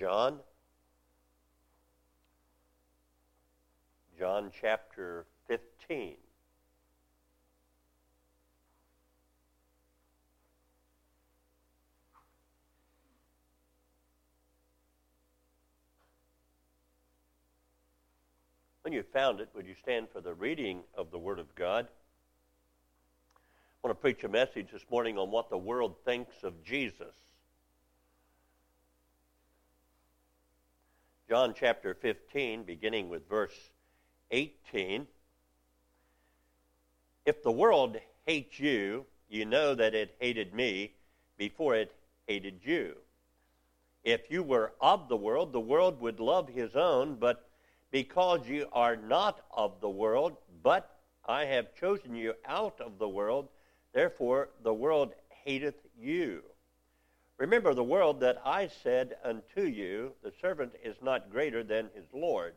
John. 0.00 0.38
John 4.18 4.50
chapter 4.58 5.26
15. 5.46 6.14
When 18.80 18.94
you 18.94 19.02
found 19.02 19.40
it, 19.40 19.50
would 19.54 19.66
you 19.66 19.74
stand 19.74 20.08
for 20.10 20.22
the 20.22 20.32
reading 20.32 20.80
of 20.96 21.10
the 21.10 21.18
Word 21.18 21.38
of 21.38 21.54
God? 21.54 21.86
I 23.36 23.86
want 23.86 23.94
to 23.94 24.00
preach 24.00 24.24
a 24.24 24.30
message 24.30 24.68
this 24.72 24.86
morning 24.90 25.18
on 25.18 25.30
what 25.30 25.50
the 25.50 25.58
world 25.58 25.96
thinks 26.06 26.42
of 26.42 26.64
Jesus. 26.64 27.14
John 31.30 31.54
chapter 31.56 31.94
15, 31.94 32.64
beginning 32.64 33.08
with 33.08 33.28
verse 33.28 33.54
18. 34.32 35.06
If 37.24 37.44
the 37.44 37.52
world 37.52 37.98
hates 38.26 38.58
you, 38.58 39.06
you 39.28 39.44
know 39.44 39.76
that 39.76 39.94
it 39.94 40.16
hated 40.18 40.52
me 40.52 40.90
before 41.38 41.76
it 41.76 41.94
hated 42.26 42.62
you. 42.64 42.96
If 44.02 44.28
you 44.28 44.42
were 44.42 44.72
of 44.80 45.08
the 45.08 45.16
world, 45.16 45.52
the 45.52 45.60
world 45.60 46.00
would 46.00 46.18
love 46.18 46.48
his 46.48 46.74
own, 46.74 47.14
but 47.14 47.48
because 47.92 48.48
you 48.48 48.66
are 48.72 48.96
not 48.96 49.44
of 49.52 49.80
the 49.80 49.88
world, 49.88 50.36
but 50.64 50.96
I 51.24 51.44
have 51.44 51.76
chosen 51.76 52.16
you 52.16 52.34
out 52.44 52.80
of 52.80 52.98
the 52.98 53.08
world, 53.08 53.46
therefore 53.92 54.48
the 54.64 54.74
world 54.74 55.12
hateth 55.44 55.86
you. 55.96 56.42
Remember 57.40 57.72
the 57.72 57.82
world 57.82 58.20
that 58.20 58.42
I 58.44 58.66
said 58.66 59.16
unto 59.24 59.62
you, 59.62 60.12
the 60.22 60.32
servant 60.42 60.74
is 60.84 60.96
not 61.00 61.30
greater 61.32 61.64
than 61.64 61.88
his 61.94 62.04
Lord. 62.12 62.52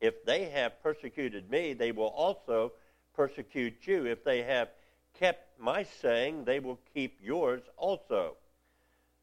If 0.00 0.24
they 0.24 0.44
have 0.50 0.80
persecuted 0.84 1.50
me, 1.50 1.72
they 1.72 1.90
will 1.90 2.06
also 2.06 2.74
persecute 3.16 3.74
you. 3.88 4.06
If 4.06 4.22
they 4.22 4.42
have 4.44 4.68
kept 5.18 5.58
my 5.58 5.82
saying, 5.82 6.44
they 6.44 6.60
will 6.60 6.78
keep 6.94 7.18
yours 7.20 7.60
also. 7.76 8.36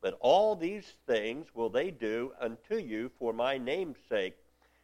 But 0.02 0.18
all 0.20 0.58
these 0.58 0.92
things 1.08 1.48
will 1.54 1.70
they 1.70 1.90
do 1.90 2.34
unto 2.38 2.76
you 2.76 3.12
for 3.18 3.32
my 3.32 3.58
name's 3.58 4.00
sake, 4.10 4.36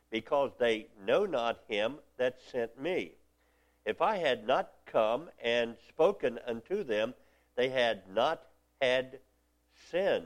because 0.10 0.52
they 0.58 0.88
know 1.06 1.26
not 1.26 1.60
him 1.68 1.96
that 2.16 2.38
sent 2.50 2.82
me. 2.82 3.12
If 3.86 4.02
I 4.02 4.16
had 4.20 4.48
not 4.48 4.72
come 4.86 5.30
and 5.44 5.76
spoken 5.90 6.40
unto 6.48 6.86
them, 6.86 7.14
they 7.58 7.68
had 7.68 8.04
not 8.10 8.42
had 8.82 9.20
sin. 9.92 10.24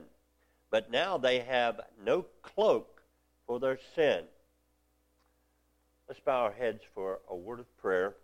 But 0.71 0.91
now 0.91 1.17
they 1.17 1.39
have 1.39 1.81
no 2.03 2.25
cloak 2.41 3.01
for 3.47 3.59
their 3.59 3.79
sin. 3.95 4.23
Let's 6.07 6.19
bow 6.19 6.43
our 6.43 6.51
heads 6.51 6.81
for 6.93 7.19
a 7.29 7.35
word 7.35 7.59
of 7.59 7.77
prayer. 7.77 8.15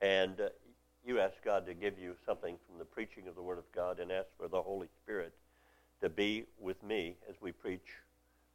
And 0.00 0.40
uh, 0.40 0.48
you 1.06 1.20
ask 1.20 1.34
God 1.44 1.66
to 1.66 1.74
give 1.74 1.98
you 1.98 2.14
something 2.26 2.56
from 2.66 2.78
the 2.78 2.84
preaching 2.84 3.28
of 3.28 3.34
the 3.34 3.42
Word 3.42 3.58
of 3.58 3.70
God 3.72 3.98
and 3.98 4.12
ask 4.12 4.26
for 4.36 4.48
the 4.48 4.60
Holy 4.60 4.88
Spirit 5.02 5.32
to 6.02 6.08
be 6.08 6.44
with 6.60 6.82
me 6.82 7.16
as 7.28 7.34
we 7.40 7.50
preach 7.50 7.88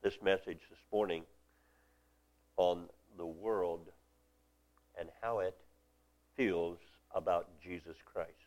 this 0.04 0.14
message 0.24 0.60
this 0.70 0.80
morning 0.92 1.24
on 2.58 2.84
the 3.18 3.26
world 3.26 3.88
and 5.00 5.10
how 5.22 5.40
it 5.40 5.56
feels 6.38 6.78
about 7.16 7.48
Jesus 7.62 7.96
Christ. 8.06 8.43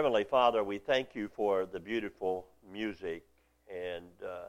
Heavenly 0.00 0.24
Father, 0.24 0.64
we 0.64 0.78
thank 0.78 1.14
you 1.14 1.28
for 1.36 1.66
the 1.66 1.78
beautiful 1.78 2.46
music. 2.72 3.22
And 3.70 4.06
uh, 4.26 4.48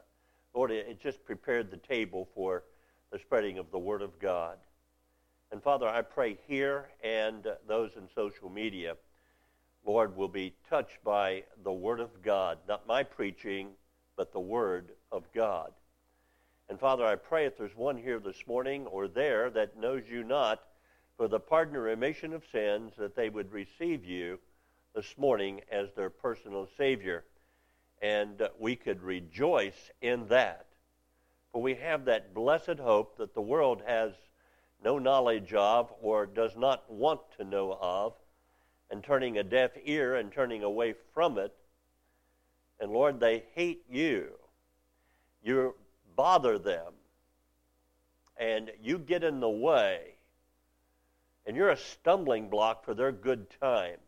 Lord, 0.54 0.70
it 0.70 0.98
just 0.98 1.22
prepared 1.26 1.70
the 1.70 1.76
table 1.76 2.26
for 2.34 2.64
the 3.10 3.18
spreading 3.18 3.58
of 3.58 3.70
the 3.70 3.78
Word 3.78 4.00
of 4.00 4.18
God. 4.18 4.56
And 5.50 5.62
Father, 5.62 5.86
I 5.86 6.00
pray 6.00 6.38
here 6.48 6.88
and 7.04 7.46
those 7.68 7.90
in 7.96 8.08
social 8.14 8.48
media, 8.48 8.96
Lord, 9.84 10.16
will 10.16 10.26
be 10.26 10.54
touched 10.70 11.04
by 11.04 11.44
the 11.62 11.70
Word 11.70 12.00
of 12.00 12.22
God, 12.22 12.56
not 12.66 12.86
my 12.86 13.02
preaching, 13.02 13.72
but 14.16 14.32
the 14.32 14.40
Word 14.40 14.92
of 15.12 15.30
God. 15.34 15.72
And 16.70 16.80
Father, 16.80 17.04
I 17.04 17.16
pray 17.16 17.44
if 17.44 17.58
there's 17.58 17.76
one 17.76 17.98
here 17.98 18.20
this 18.20 18.46
morning 18.46 18.86
or 18.86 19.06
there 19.06 19.50
that 19.50 19.78
knows 19.78 20.04
you 20.10 20.24
not 20.24 20.62
for 21.18 21.28
the 21.28 21.40
pardon 21.40 21.74
and 21.74 21.84
remission 21.84 22.32
of 22.32 22.42
sins, 22.50 22.94
that 22.96 23.14
they 23.14 23.28
would 23.28 23.52
receive 23.52 24.02
you 24.02 24.38
this 24.94 25.16
morning 25.16 25.60
as 25.70 25.88
their 25.92 26.10
personal 26.10 26.68
Savior. 26.76 27.24
And 28.00 28.48
we 28.58 28.76
could 28.76 29.02
rejoice 29.02 29.90
in 30.00 30.28
that. 30.28 30.66
For 31.52 31.62
we 31.62 31.74
have 31.74 32.06
that 32.06 32.34
blessed 32.34 32.78
hope 32.78 33.16
that 33.18 33.34
the 33.34 33.40
world 33.40 33.82
has 33.86 34.12
no 34.84 34.98
knowledge 34.98 35.54
of 35.54 35.92
or 36.00 36.26
does 36.26 36.56
not 36.56 36.90
want 36.90 37.20
to 37.38 37.44
know 37.44 37.78
of, 37.80 38.14
and 38.90 39.02
turning 39.02 39.38
a 39.38 39.42
deaf 39.42 39.70
ear 39.84 40.16
and 40.16 40.32
turning 40.32 40.62
away 40.62 40.94
from 41.14 41.38
it. 41.38 41.54
And 42.80 42.90
Lord, 42.90 43.20
they 43.20 43.44
hate 43.54 43.84
you. 43.88 44.30
You 45.42 45.74
bother 46.16 46.58
them. 46.58 46.92
And 48.36 48.70
you 48.82 48.98
get 48.98 49.22
in 49.22 49.40
the 49.40 49.48
way. 49.48 50.14
And 51.46 51.56
you're 51.56 51.70
a 51.70 51.76
stumbling 51.76 52.48
block 52.50 52.84
for 52.84 52.94
their 52.94 53.12
good 53.12 53.46
time. 53.60 53.98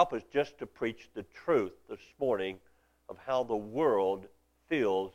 Help 0.00 0.14
us 0.14 0.22
just 0.32 0.56
to 0.56 0.64
preach 0.64 1.10
the 1.12 1.24
truth 1.44 1.74
this 1.90 2.00
morning 2.18 2.56
of 3.10 3.18
how 3.26 3.42
the 3.44 3.54
world 3.54 4.24
feels 4.66 5.12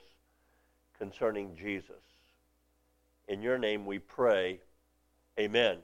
concerning 1.00 1.56
Jesus. 1.56 2.04
In 3.28 3.42
your 3.42 3.58
name 3.58 3.88
we 3.88 3.98
pray. 3.98 4.60
Amen. 5.40 5.78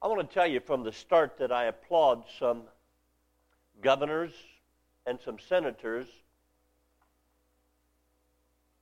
I 0.00 0.06
want 0.06 0.20
to 0.20 0.32
tell 0.32 0.46
you 0.46 0.60
from 0.60 0.84
the 0.84 0.92
start 0.92 1.36
that 1.38 1.50
I 1.50 1.64
applaud 1.64 2.22
some 2.38 2.62
governors 3.82 4.30
and 5.06 5.18
some 5.24 5.40
senators 5.40 6.06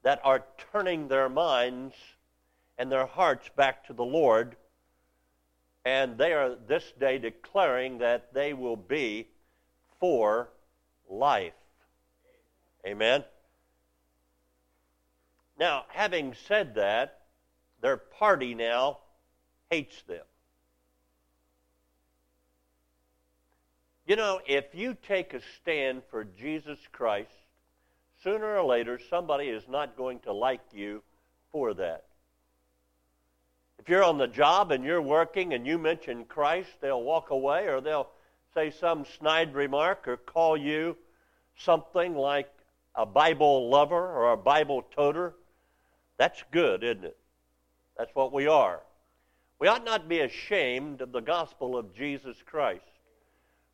that 0.03 0.21
are 0.25 0.45
turning 0.73 1.09
their 1.09 1.31
minds 1.31 1.95
and 2.77 2.93
their 2.93 3.07
hearts 3.07 3.49
back 3.57 3.87
to 3.87 3.95
the 3.95 4.05
Lord 4.05 4.55
and 5.89 6.19
they 6.19 6.35
are 6.35 6.55
this 6.67 6.85
day 7.01 7.17
declaring 7.17 7.97
that 7.97 8.35
they 8.35 8.53
will 8.53 8.77
be 8.77 9.27
for 9.99 10.51
life. 11.09 11.55
Amen. 12.87 13.25
Now, 15.59 15.87
having 15.89 16.35
said 16.47 16.75
that, 16.75 17.21
their 17.81 17.97
party 17.97 18.55
now 18.55 18.99
hates 19.71 20.03
them. 20.03 20.27
You 24.07 24.17
know, 24.17 24.41
if 24.47 24.67
you 24.75 24.95
take 25.07 25.33
a 25.33 25.41
stand 25.57 26.03
for 26.11 26.25
Jesus 26.25 26.79
Christ, 26.93 27.31
sooner 28.23 28.59
or 28.59 28.65
later 28.65 29.01
somebody 29.09 29.47
is 29.47 29.67
not 29.71 29.97
going 29.97 30.19
to 30.21 30.35
like 30.35 30.65
you 30.71 31.03
for 31.51 31.73
that. 31.73 32.05
If 33.79 33.89
you're 33.89 34.05
on 34.05 34.19
the 34.19 34.27
job 34.27 34.73
and 34.73 34.85
you're 34.85 35.03
working 35.03 35.55
and 35.55 35.67
you 35.67 35.79
mention 35.79 36.25
Christ, 36.25 36.71
they'll 36.81 37.03
walk 37.03 37.31
away 37.31 37.69
or 37.69 37.81
they'll 37.81 38.09
say 38.55 38.71
some 38.71 39.05
snide 39.19 39.55
remark 39.55 40.09
or 40.09 40.17
call 40.17 40.57
you 40.57 40.97
something 41.57 42.15
like 42.15 42.51
a 42.95 43.07
Bible 43.07 43.71
lover 43.71 43.95
or 43.95 44.33
a 44.33 44.37
Bible 44.37 44.85
toter. 44.95 45.35
That's 46.19 46.43
good, 46.51 46.83
isn't 46.83 47.05
it? 47.05 47.17
That's 47.97 48.15
what 48.15 48.33
we 48.33 48.47
are. 48.47 48.81
We 49.61 49.69
ought 49.69 49.85
not 49.85 50.09
be 50.09 50.21
ashamed 50.21 51.01
of 51.01 51.13
the 51.13 51.21
gospel 51.21 51.77
of 51.77 51.95
Jesus 51.95 52.37
Christ. 52.45 52.83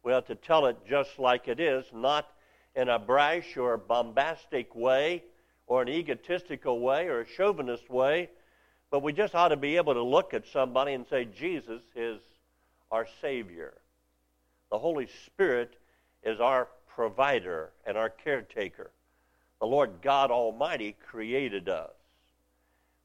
We 0.02 0.12
ought 0.12 0.26
to 0.26 0.34
tell 0.34 0.66
it 0.66 0.76
just 0.88 1.18
like 1.18 1.48
it 1.48 1.60
is, 1.60 1.84
not 1.94 2.26
in 2.74 2.88
a 2.88 2.98
brash 2.98 3.56
or 3.56 3.76
bombastic 3.76 4.74
way 4.74 5.24
or 5.66 5.82
an 5.82 5.88
egotistical 5.88 6.80
way 6.80 7.06
or 7.06 7.20
a 7.20 7.26
chauvinist 7.26 7.88
way 7.88 8.28
but 8.94 9.02
we 9.02 9.12
just 9.12 9.34
ought 9.34 9.48
to 9.48 9.56
be 9.56 9.76
able 9.76 9.92
to 9.92 10.04
look 10.04 10.34
at 10.34 10.46
somebody 10.46 10.92
and 10.92 11.04
say, 11.10 11.24
Jesus 11.24 11.82
is 11.96 12.20
our 12.92 13.08
Savior. 13.20 13.74
The 14.70 14.78
Holy 14.78 15.08
Spirit 15.26 15.74
is 16.22 16.38
our 16.38 16.68
provider 16.86 17.70
and 17.84 17.98
our 17.98 18.08
caretaker. 18.08 18.92
The 19.58 19.66
Lord 19.66 19.94
God 20.00 20.30
Almighty 20.30 20.94
created 21.08 21.68
us. 21.68 21.90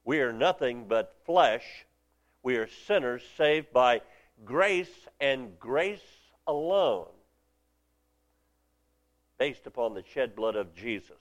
We 0.06 0.20
are 0.20 0.32
nothing 0.32 0.86
but 0.88 1.16
flesh. 1.26 1.66
We 2.44 2.58
are 2.58 2.70
sinners 2.86 3.24
saved 3.36 3.74
by 3.74 4.02
grace 4.46 5.08
and 5.20 5.60
grace 5.60 6.06
alone, 6.46 7.08
based 9.40 9.66
upon 9.66 9.96
the 9.96 10.04
shed 10.14 10.36
blood 10.36 10.56
of 10.56 10.76
Jesus. 10.76 11.18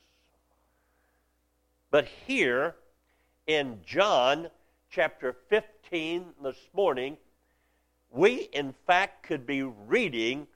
But 1.90 2.06
here 2.26 2.74
in 3.46 3.78
John 3.86 4.50
chapter 4.90 5.36
15 5.48 6.24
this 6.42 6.56
morning, 6.72 7.16
we 8.10 8.48
in 8.52 8.74
fact 8.86 9.26
could 9.26 9.46
be 9.46 9.62
reading 9.62 10.46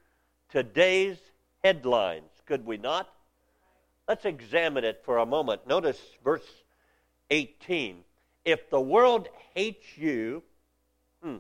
today's 0.48 1.18
headlines, 1.62 2.30
could 2.46 2.64
we 2.64 2.76
not? 2.76 3.08
Let's 4.08 4.24
examine 4.24 4.84
it 4.84 5.02
for 5.04 5.18
a 5.18 5.26
moment. 5.26 5.66
Notice 5.66 6.00
verse 6.24 6.46
18. 7.30 7.98
If 8.44 8.70
the 8.70 8.80
world 8.80 9.28
hates 9.54 9.86
you, 9.96 10.42
hmm, 11.22 11.36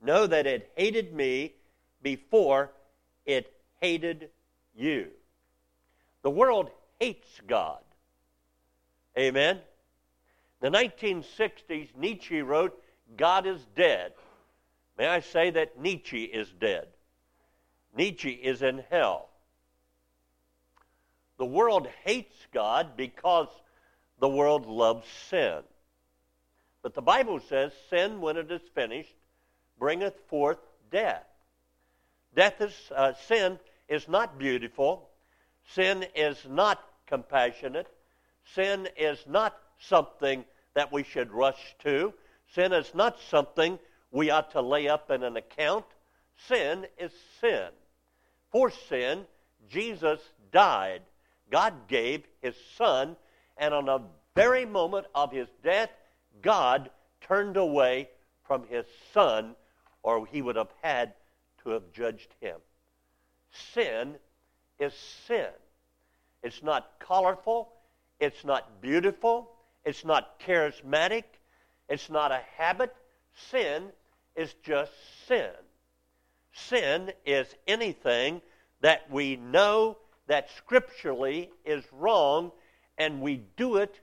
know 0.00 0.26
that 0.26 0.46
it 0.46 0.72
hated 0.76 1.12
me 1.12 1.54
before 2.02 2.70
it 3.26 3.52
hated 3.80 4.30
you. 4.74 5.08
The 6.22 6.30
world 6.30 6.70
hates 7.00 7.28
God. 7.46 7.80
Amen? 9.18 9.58
The 10.62 10.70
1960s, 10.70 11.88
Nietzsche 11.96 12.40
wrote, 12.40 12.80
God 13.16 13.48
is 13.48 13.60
dead. 13.74 14.12
May 14.96 15.08
I 15.08 15.18
say 15.18 15.50
that 15.50 15.80
Nietzsche 15.80 16.22
is 16.22 16.48
dead? 16.60 16.86
Nietzsche 17.96 18.30
is 18.30 18.62
in 18.62 18.84
hell. 18.88 19.28
The 21.38 21.46
world 21.46 21.88
hates 22.04 22.36
God 22.54 22.96
because 22.96 23.48
the 24.20 24.28
world 24.28 24.66
loves 24.66 25.04
sin. 25.28 25.62
But 26.80 26.94
the 26.94 27.02
Bible 27.02 27.40
says, 27.40 27.72
sin, 27.90 28.20
when 28.20 28.36
it 28.36 28.48
is 28.52 28.62
finished, 28.72 29.16
bringeth 29.80 30.14
forth 30.28 30.58
death. 30.92 31.24
Death 32.36 32.60
is, 32.60 32.92
uh, 32.94 33.14
sin 33.26 33.58
is 33.88 34.06
not 34.06 34.38
beautiful. 34.38 35.08
Sin 35.74 36.06
is 36.14 36.36
not 36.48 36.80
compassionate. 37.08 37.88
Sin 38.54 38.88
is 38.96 39.18
not 39.26 39.58
something 39.78 40.44
that 40.74 40.92
we 40.92 41.02
should 41.02 41.32
rush 41.32 41.74
to. 41.84 42.12
Sin 42.54 42.72
is 42.72 42.94
not 42.94 43.18
something 43.30 43.78
we 44.10 44.30
ought 44.30 44.50
to 44.52 44.60
lay 44.60 44.88
up 44.88 45.10
in 45.10 45.22
an 45.22 45.36
account. 45.36 45.84
Sin 46.48 46.86
is 46.98 47.12
sin. 47.40 47.68
For 48.50 48.70
sin, 48.70 49.24
Jesus 49.68 50.20
died. 50.50 51.02
God 51.50 51.88
gave 51.88 52.24
his 52.40 52.54
son, 52.76 53.16
and 53.56 53.74
on 53.74 53.86
the 53.86 54.00
very 54.34 54.64
moment 54.64 55.06
of 55.14 55.32
his 55.32 55.48
death, 55.62 55.90
God 56.40 56.90
turned 57.20 57.56
away 57.56 58.08
from 58.44 58.66
his 58.68 58.84
son, 59.12 59.54
or 60.02 60.26
he 60.26 60.42
would 60.42 60.56
have 60.56 60.72
had 60.82 61.12
to 61.62 61.70
have 61.70 61.92
judged 61.92 62.34
him. 62.40 62.56
Sin 63.74 64.16
is 64.78 64.92
sin. 65.26 65.48
It's 66.42 66.62
not 66.62 66.90
colorful. 66.98 67.72
It's 68.18 68.44
not 68.44 68.80
beautiful. 68.80 69.51
It's 69.84 70.04
not 70.04 70.40
charismatic. 70.40 71.24
It's 71.88 72.10
not 72.10 72.32
a 72.32 72.40
habit. 72.56 72.94
Sin 73.50 73.90
is 74.36 74.54
just 74.62 74.92
sin. 75.26 75.50
Sin 76.52 77.12
is 77.24 77.54
anything 77.66 78.40
that 78.80 79.10
we 79.10 79.36
know 79.36 79.98
that 80.26 80.50
scripturally 80.56 81.50
is 81.64 81.84
wrong 81.92 82.52
and 82.98 83.20
we 83.20 83.42
do 83.56 83.76
it 83.76 84.00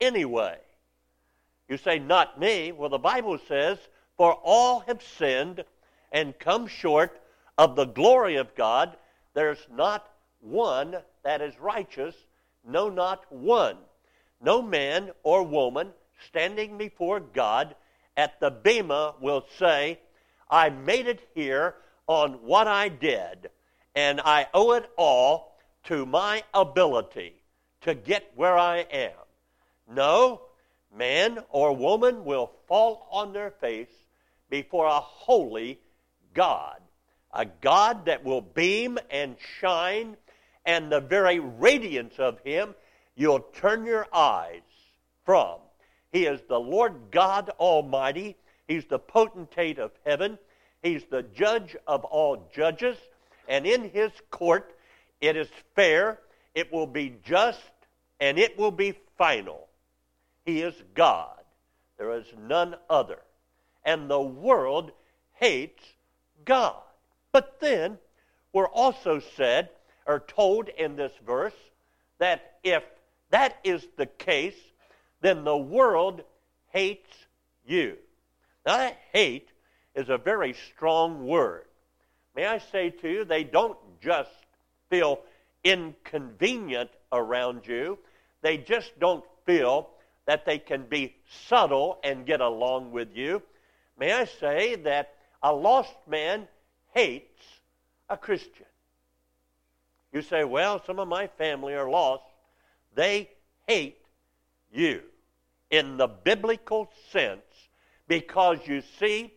anyway. 0.00 0.56
You 1.68 1.76
say, 1.76 1.98
Not 1.98 2.40
me. 2.40 2.72
Well, 2.72 2.88
the 2.88 2.98
Bible 2.98 3.38
says, 3.46 3.78
For 4.16 4.32
all 4.42 4.80
have 4.80 5.02
sinned 5.02 5.64
and 6.12 6.38
come 6.38 6.66
short 6.66 7.20
of 7.58 7.76
the 7.76 7.84
glory 7.84 8.36
of 8.36 8.54
God. 8.54 8.96
There's 9.34 9.66
not 9.70 10.08
one 10.40 10.96
that 11.24 11.42
is 11.42 11.58
righteous, 11.58 12.14
no, 12.64 12.88
not 12.88 13.30
one. 13.30 13.76
No 14.40 14.62
man 14.62 15.10
or 15.22 15.42
woman 15.42 15.92
standing 16.26 16.78
before 16.78 17.20
God 17.20 17.74
at 18.16 18.40
the 18.40 18.50
Bema 18.50 19.14
will 19.20 19.44
say, 19.58 19.98
I 20.50 20.70
made 20.70 21.06
it 21.06 21.28
here 21.34 21.74
on 22.06 22.34
what 22.44 22.66
I 22.66 22.88
did, 22.88 23.50
and 23.94 24.20
I 24.20 24.46
owe 24.54 24.72
it 24.72 24.90
all 24.96 25.58
to 25.84 26.06
my 26.06 26.42
ability 26.54 27.34
to 27.82 27.94
get 27.94 28.32
where 28.34 28.56
I 28.56 28.78
am. 28.78 29.12
No, 29.90 30.42
man 30.96 31.38
or 31.50 31.74
woman 31.74 32.24
will 32.24 32.50
fall 32.66 33.08
on 33.10 33.32
their 33.32 33.50
face 33.50 33.92
before 34.50 34.86
a 34.86 35.00
holy 35.00 35.80
God, 36.34 36.80
a 37.32 37.44
God 37.44 38.06
that 38.06 38.24
will 38.24 38.40
beam 38.40 38.98
and 39.10 39.36
shine, 39.60 40.16
and 40.64 40.90
the 40.90 41.00
very 41.00 41.38
radiance 41.38 42.18
of 42.18 42.38
Him 42.40 42.74
you'll 43.18 43.40
turn 43.40 43.84
your 43.84 44.06
eyes 44.14 44.62
from. 45.26 45.58
He 46.12 46.24
is 46.24 46.40
the 46.48 46.58
Lord 46.58 46.94
God 47.10 47.50
Almighty. 47.58 48.36
He's 48.66 48.86
the 48.86 48.98
potentate 48.98 49.78
of 49.78 49.90
heaven. 50.06 50.38
He's 50.82 51.04
the 51.10 51.24
judge 51.24 51.76
of 51.86 52.04
all 52.04 52.48
judges. 52.54 52.96
And 53.48 53.66
in 53.66 53.90
His 53.90 54.12
court, 54.30 54.72
it 55.20 55.36
is 55.36 55.48
fair, 55.74 56.20
it 56.54 56.72
will 56.72 56.86
be 56.86 57.16
just, 57.24 57.60
and 58.20 58.38
it 58.38 58.56
will 58.56 58.70
be 58.70 58.94
final. 59.18 59.66
He 60.46 60.62
is 60.62 60.74
God. 60.94 61.40
There 61.98 62.12
is 62.12 62.26
none 62.38 62.76
other. 62.88 63.18
And 63.84 64.08
the 64.08 64.20
world 64.20 64.92
hates 65.34 65.82
God. 66.44 66.80
But 67.32 67.58
then, 67.60 67.98
we're 68.52 68.68
also 68.68 69.20
said, 69.36 69.70
or 70.06 70.20
told 70.20 70.68
in 70.68 70.94
this 70.94 71.12
verse, 71.26 71.52
that 72.18 72.58
if 72.62 72.82
that 73.30 73.58
is 73.64 73.86
the 73.96 74.06
case, 74.06 74.56
then 75.20 75.44
the 75.44 75.56
world 75.56 76.22
hates 76.70 77.12
you. 77.66 77.96
Now, 78.66 78.76
that 78.78 78.98
hate 79.12 79.48
is 79.94 80.08
a 80.08 80.18
very 80.18 80.54
strong 80.74 81.26
word. 81.26 81.64
May 82.34 82.46
I 82.46 82.58
say 82.58 82.90
to 82.90 83.08
you, 83.08 83.24
they 83.24 83.44
don't 83.44 83.78
just 84.00 84.30
feel 84.90 85.20
inconvenient 85.64 86.90
around 87.12 87.66
you, 87.66 87.98
they 88.42 88.58
just 88.58 88.98
don't 89.00 89.24
feel 89.44 89.90
that 90.26 90.44
they 90.44 90.58
can 90.58 90.84
be 90.84 91.16
subtle 91.46 91.98
and 92.04 92.26
get 92.26 92.40
along 92.40 92.92
with 92.92 93.16
you. 93.16 93.42
May 93.98 94.12
I 94.12 94.26
say 94.26 94.76
that 94.76 95.14
a 95.42 95.52
lost 95.52 95.94
man 96.06 96.46
hates 96.94 97.42
a 98.08 98.16
Christian? 98.16 98.66
You 100.12 100.22
say, 100.22 100.44
well, 100.44 100.82
some 100.84 100.98
of 100.98 101.08
my 101.08 101.26
family 101.26 101.74
are 101.74 101.88
lost. 101.88 102.24
They 102.98 103.30
hate 103.68 104.00
you 104.72 105.02
in 105.70 105.98
the 105.98 106.08
biblical 106.08 106.90
sense 107.12 107.44
because 108.08 108.58
you 108.66 108.82
see, 108.98 109.34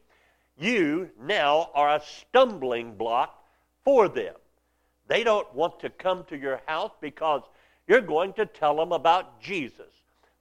you 0.58 1.12
now 1.22 1.70
are 1.76 1.98
a 1.98 2.02
stumbling 2.02 2.96
block 2.96 3.40
for 3.86 4.10
them. 4.10 4.34
They 5.08 5.24
don't 5.24 5.54
want 5.54 5.80
to 5.82 5.92
come 5.92 6.24
to 6.30 6.38
your 6.40 6.60
house 6.66 6.94
because 7.02 7.44
you're 7.88 8.02
going 8.02 8.34
to 8.34 8.48
tell 8.48 8.78
them 8.78 8.94
about 8.94 9.40
Jesus. 9.40 9.94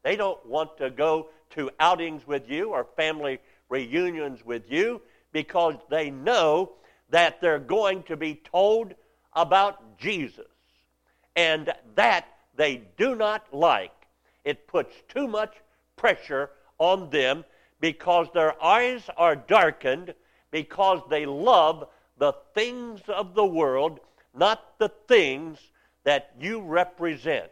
They 0.02 0.16
don't 0.16 0.44
want 0.46 0.78
to 0.78 0.88
go 0.88 1.28
to 1.50 1.70
outings 1.78 2.26
with 2.26 2.48
you 2.48 2.70
or 2.70 2.86
family 2.96 3.38
reunions 3.68 4.46
with 4.46 4.62
you 4.72 5.02
because 5.32 5.74
they 5.90 6.08
know 6.08 6.72
that 7.10 7.42
they're 7.42 7.58
going 7.58 8.02
to 8.04 8.16
be 8.16 8.40
told 8.50 8.94
about 9.34 9.98
Jesus. 9.98 10.46
And 11.36 11.70
that 11.96 12.26
they 12.60 12.82
do 12.98 13.14
not 13.14 13.54
like. 13.54 14.06
It 14.44 14.66
puts 14.66 14.94
too 15.08 15.26
much 15.26 15.54
pressure 15.96 16.50
on 16.76 17.08
them 17.08 17.46
because 17.80 18.26
their 18.34 18.62
eyes 18.62 19.00
are 19.16 19.34
darkened 19.34 20.12
because 20.50 21.00
they 21.08 21.24
love 21.24 21.88
the 22.18 22.34
things 22.54 23.00
of 23.08 23.34
the 23.34 23.46
world, 23.46 24.00
not 24.34 24.78
the 24.78 24.90
things 25.08 25.58
that 26.04 26.34
you 26.38 26.60
represent. 26.60 27.50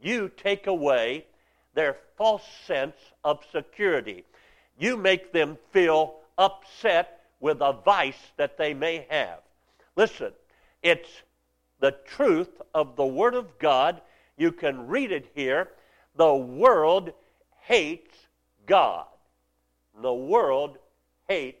You 0.00 0.30
take 0.34 0.66
away 0.66 1.26
their 1.74 1.98
false 2.16 2.48
sense 2.66 2.96
of 3.24 3.44
security. 3.52 4.24
You 4.78 4.96
make 4.96 5.30
them 5.30 5.58
feel 5.72 6.20
upset 6.38 7.20
with 7.40 7.58
a 7.60 7.76
vice 7.84 8.32
that 8.38 8.56
they 8.56 8.72
may 8.72 9.06
have. 9.10 9.40
Listen, 9.94 10.32
it's 10.82 11.10
the 11.80 11.92
truth 12.06 12.62
of 12.74 12.96
the 12.96 13.04
Word 13.04 13.34
of 13.34 13.58
God. 13.58 14.00
You 14.38 14.52
can 14.52 14.86
read 14.86 15.12
it 15.12 15.30
here. 15.34 15.68
The 16.16 16.34
world 16.34 17.12
hates 17.62 18.16
God. 18.66 19.06
The 20.00 20.14
world 20.14 20.78
hates 21.28 21.60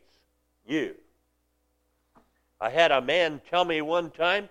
you. 0.66 0.94
I 2.60 2.70
had 2.70 2.90
a 2.90 3.02
man 3.02 3.40
tell 3.50 3.64
me 3.64 3.82
one 3.82 4.10
time, 4.10 4.48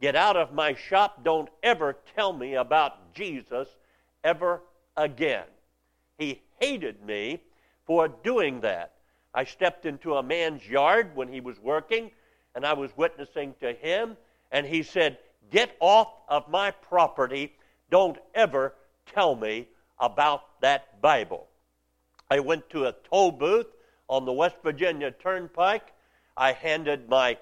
Get 0.00 0.16
out 0.16 0.36
of 0.36 0.52
my 0.52 0.74
shop. 0.74 1.24
Don't 1.24 1.48
ever 1.62 1.96
tell 2.14 2.32
me 2.32 2.54
about 2.54 3.14
Jesus 3.14 3.68
ever 4.22 4.60
again. 4.96 5.46
He 6.18 6.42
hated 6.60 7.02
me 7.04 7.40
for 7.86 8.08
doing 8.08 8.60
that. 8.60 8.92
I 9.32 9.44
stepped 9.44 9.86
into 9.86 10.16
a 10.16 10.22
man's 10.22 10.68
yard 10.68 11.14
when 11.14 11.28
he 11.28 11.40
was 11.40 11.58
working, 11.58 12.10
and 12.54 12.66
I 12.66 12.74
was 12.74 12.96
witnessing 12.96 13.54
to 13.60 13.72
him, 13.72 14.16
and 14.52 14.66
he 14.66 14.82
said, 14.82 15.18
Get 15.50 15.76
off 15.80 16.12
of 16.28 16.48
my 16.48 16.70
property. 16.70 17.54
Don't 17.94 18.18
ever 18.34 18.74
tell 19.14 19.36
me 19.36 19.68
about 20.00 20.60
that 20.62 21.00
Bible. 21.00 21.46
I 22.28 22.40
went 22.40 22.68
to 22.70 22.86
a 22.86 22.94
toll 23.08 23.30
booth 23.30 23.68
on 24.08 24.24
the 24.24 24.32
West 24.32 24.56
Virginia 24.64 25.12
Turnpike. 25.12 25.92
I 26.36 26.54
handed 26.54 27.08
my 27.08 27.38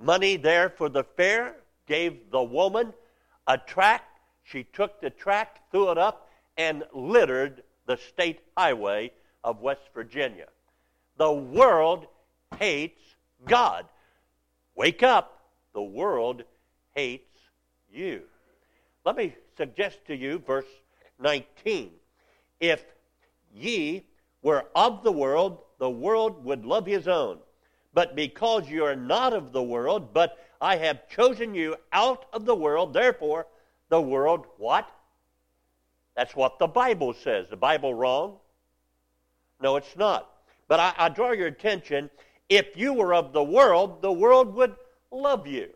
money 0.00 0.38
there 0.38 0.70
for 0.70 0.88
the 0.88 1.04
fare, 1.04 1.56
gave 1.86 2.30
the 2.30 2.42
woman 2.42 2.94
a 3.46 3.58
tract. 3.58 4.20
She 4.42 4.64
took 4.64 5.02
the 5.02 5.10
tract, 5.10 5.70
threw 5.70 5.90
it 5.90 5.98
up, 5.98 6.30
and 6.56 6.82
littered 6.94 7.62
the 7.84 7.98
state 7.98 8.40
highway 8.56 9.12
of 9.44 9.60
West 9.60 9.90
Virginia. 9.92 10.46
The 11.18 11.30
world 11.30 12.06
hates 12.58 13.02
God. 13.44 13.84
Wake 14.74 15.02
up. 15.02 15.42
The 15.74 15.82
world 15.82 16.44
hates 16.94 17.38
you. 17.92 18.22
Let 19.04 19.16
me 19.16 19.34
suggest 19.60 19.98
to 20.06 20.16
you 20.16 20.38
verse 20.38 20.64
19. 21.18 21.90
If 22.60 22.82
ye 23.54 24.06
were 24.40 24.64
of 24.74 25.02
the 25.04 25.12
world, 25.12 25.58
the 25.78 25.90
world 25.90 26.42
would 26.46 26.64
love 26.64 26.86
his 26.86 27.06
own. 27.06 27.40
But 27.92 28.16
because 28.16 28.70
you 28.70 28.86
are 28.86 28.96
not 28.96 29.34
of 29.34 29.52
the 29.52 29.62
world, 29.62 30.14
but 30.14 30.38
I 30.62 30.76
have 30.76 31.10
chosen 31.10 31.54
you 31.54 31.76
out 31.92 32.24
of 32.32 32.46
the 32.46 32.54
world, 32.54 32.94
therefore 32.94 33.48
the 33.90 34.00
world 34.00 34.46
what? 34.56 34.88
That's 36.16 36.34
what 36.34 36.58
the 36.58 36.66
Bible 36.66 37.12
says. 37.12 37.46
The 37.50 37.56
Bible 37.56 37.92
wrong? 37.92 38.38
No, 39.60 39.76
it's 39.76 39.94
not. 39.94 40.26
But 40.68 40.80
I, 40.80 40.94
I 40.96 41.08
draw 41.10 41.32
your 41.32 41.48
attention 41.48 42.08
if 42.48 42.78
you 42.78 42.94
were 42.94 43.12
of 43.12 43.34
the 43.34 43.44
world, 43.44 44.00
the 44.00 44.12
world 44.12 44.54
would 44.54 44.74
love 45.10 45.46
you. 45.46 45.68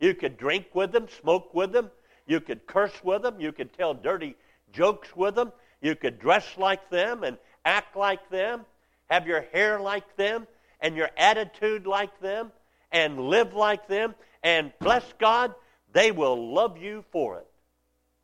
You 0.00 0.14
could 0.14 0.36
drink 0.36 0.66
with 0.74 0.90
them, 0.90 1.06
smoke 1.20 1.54
with 1.54 1.70
them, 1.70 1.90
you 2.30 2.40
could 2.40 2.64
curse 2.64 2.94
with 3.02 3.22
them, 3.22 3.40
you 3.40 3.50
could 3.50 3.72
tell 3.72 3.92
dirty 3.92 4.36
jokes 4.72 5.08
with 5.16 5.34
them, 5.34 5.50
you 5.82 5.96
could 5.96 6.20
dress 6.20 6.46
like 6.56 6.88
them 6.88 7.24
and 7.24 7.36
act 7.64 7.96
like 7.96 8.30
them, 8.30 8.64
have 9.10 9.26
your 9.26 9.40
hair 9.52 9.80
like 9.80 10.16
them, 10.16 10.46
and 10.80 10.94
your 10.94 11.10
attitude 11.16 11.88
like 11.88 12.20
them, 12.20 12.52
and 12.92 13.18
live 13.18 13.52
like 13.52 13.88
them, 13.88 14.14
and 14.44 14.72
bless 14.78 15.04
God, 15.18 15.56
they 15.92 16.12
will 16.12 16.54
love 16.54 16.78
you 16.78 17.04
for 17.10 17.38
it. 17.38 17.48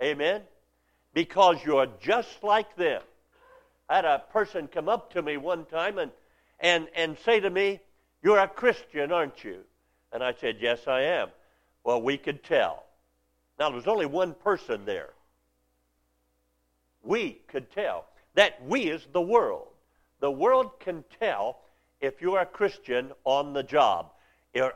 Amen? 0.00 0.42
Because 1.12 1.56
you're 1.64 1.88
just 2.00 2.44
like 2.44 2.76
them. 2.76 3.02
I 3.88 3.96
had 3.96 4.04
a 4.04 4.22
person 4.32 4.68
come 4.68 4.88
up 4.88 5.12
to 5.14 5.22
me 5.22 5.36
one 5.36 5.64
time 5.64 5.98
and, 5.98 6.12
and, 6.60 6.86
and 6.94 7.18
say 7.24 7.40
to 7.40 7.50
me, 7.50 7.80
You're 8.22 8.38
a 8.38 8.46
Christian, 8.46 9.10
aren't 9.10 9.42
you? 9.42 9.62
And 10.12 10.22
I 10.22 10.32
said, 10.40 10.58
Yes, 10.60 10.86
I 10.86 11.00
am. 11.00 11.30
Well, 11.82 12.00
we 12.00 12.16
could 12.18 12.44
tell. 12.44 12.85
Now, 13.58 13.68
there 13.68 13.76
was 13.76 13.86
only 13.86 14.06
one 14.06 14.34
person 14.34 14.84
there. 14.84 15.10
We 17.02 17.40
could 17.48 17.70
tell. 17.70 18.06
That 18.34 18.62
we 18.66 18.90
is 18.90 19.06
the 19.12 19.20
world. 19.20 19.68
The 20.20 20.30
world 20.30 20.78
can 20.78 21.04
tell 21.18 21.60
if 22.00 22.20
you're 22.20 22.40
a 22.40 22.46
Christian 22.46 23.12
on 23.24 23.54
the 23.54 23.62
job 23.62 24.10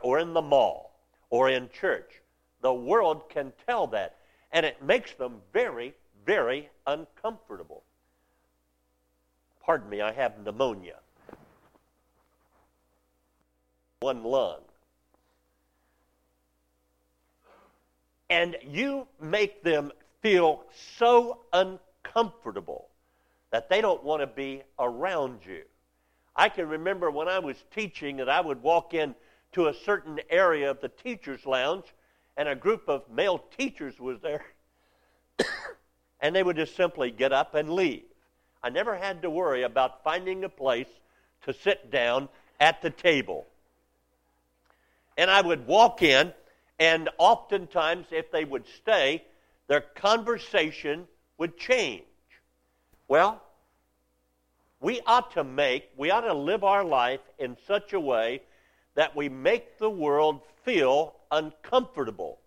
or 0.01 0.19
in 0.19 0.33
the 0.33 0.41
mall 0.41 0.95
or 1.29 1.49
in 1.49 1.69
church. 1.69 2.21
The 2.61 2.73
world 2.73 3.29
can 3.29 3.53
tell 3.67 3.87
that. 3.87 4.17
And 4.51 4.65
it 4.65 4.83
makes 4.83 5.13
them 5.13 5.41
very, 5.53 5.93
very 6.25 6.69
uncomfortable. 6.87 7.83
Pardon 9.63 9.89
me, 9.89 10.01
I 10.01 10.11
have 10.11 10.43
pneumonia. 10.43 10.97
One 13.99 14.23
lung. 14.23 14.61
And 18.31 18.55
you 18.65 19.07
make 19.19 19.61
them 19.61 19.91
feel 20.21 20.63
so 20.97 21.41
uncomfortable 21.51 22.87
that 23.51 23.67
they 23.69 23.81
don't 23.81 24.01
want 24.05 24.21
to 24.21 24.27
be 24.27 24.63
around 24.79 25.41
you. 25.45 25.63
I 26.33 26.47
can 26.47 26.69
remember 26.69 27.11
when 27.11 27.27
I 27.27 27.39
was 27.39 27.57
teaching 27.75 28.15
that 28.17 28.29
I 28.29 28.39
would 28.39 28.63
walk 28.63 28.93
in 28.93 29.15
to 29.51 29.67
a 29.67 29.73
certain 29.73 30.21
area 30.29 30.71
of 30.71 30.79
the 30.79 30.87
teacher's 30.87 31.45
lounge 31.45 31.83
and 32.37 32.47
a 32.47 32.55
group 32.55 32.87
of 32.87 33.03
male 33.11 33.43
teachers 33.57 33.99
was 33.99 34.21
there 34.21 34.45
and 36.21 36.33
they 36.33 36.41
would 36.41 36.55
just 36.55 36.77
simply 36.77 37.11
get 37.11 37.33
up 37.33 37.53
and 37.53 37.69
leave. 37.69 38.03
I 38.63 38.69
never 38.69 38.95
had 38.95 39.23
to 39.23 39.29
worry 39.29 39.63
about 39.63 40.05
finding 40.05 40.45
a 40.45 40.49
place 40.49 40.87
to 41.43 41.53
sit 41.53 41.91
down 41.91 42.29
at 42.61 42.81
the 42.81 42.91
table. 42.91 43.45
And 45.17 45.29
I 45.29 45.41
would 45.41 45.67
walk 45.67 46.01
in 46.01 46.31
and 46.81 47.09
oftentimes 47.19 48.07
if 48.09 48.31
they 48.31 48.43
would 48.43 48.65
stay, 48.67 49.23
their 49.67 49.81
conversation 49.81 51.07
would 51.37 51.55
change. 51.55 52.01
Well, 53.07 53.39
we 54.79 54.99
ought 55.05 55.29
to 55.33 55.43
make, 55.43 55.89
we 55.95 56.09
ought 56.09 56.21
to 56.21 56.33
live 56.33 56.63
our 56.63 56.83
life 56.83 57.19
in 57.37 57.55
such 57.67 57.93
a 57.93 57.99
way 57.99 58.41
that 58.95 59.15
we 59.15 59.29
make 59.29 59.77
the 59.77 59.91
world 59.91 60.41
feel 60.65 61.13
uncomfortable 61.29 62.39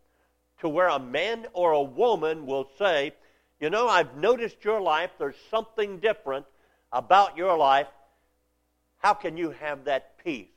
to 0.59 0.69
where 0.69 0.88
a 0.88 0.99
man 0.99 1.47
or 1.53 1.71
a 1.71 1.83
woman 1.83 2.45
will 2.45 2.69
say, 2.76 3.12
You 3.61 3.71
know, 3.71 3.87
I've 3.87 4.17
noticed 4.17 4.64
your 4.64 4.81
life. 4.81 5.11
There's 5.17 5.37
something 5.49 6.00
different 6.00 6.45
about 6.91 7.37
your 7.37 7.57
life. 7.57 7.87
How 8.99 9.14
can 9.14 9.37
you 9.37 9.50
have 9.50 9.85
that 9.85 10.19
peace? 10.25 10.54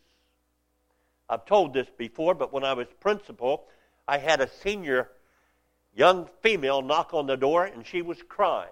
I've 1.30 1.46
told 1.46 1.74
this 1.74 1.88
before, 1.98 2.34
but 2.34 2.54
when 2.54 2.64
I 2.64 2.74
was 2.74 2.88
principal, 3.00 3.66
I 4.08 4.18
had 4.18 4.40
a 4.40 4.50
senior 4.50 5.10
young 5.96 6.30
female 6.42 6.82
knock 6.82 7.14
on 7.14 7.28
the 7.28 7.36
door 7.36 7.66
and 7.66 7.86
she 7.86 8.02
was 8.02 8.22
crying. 8.30 8.70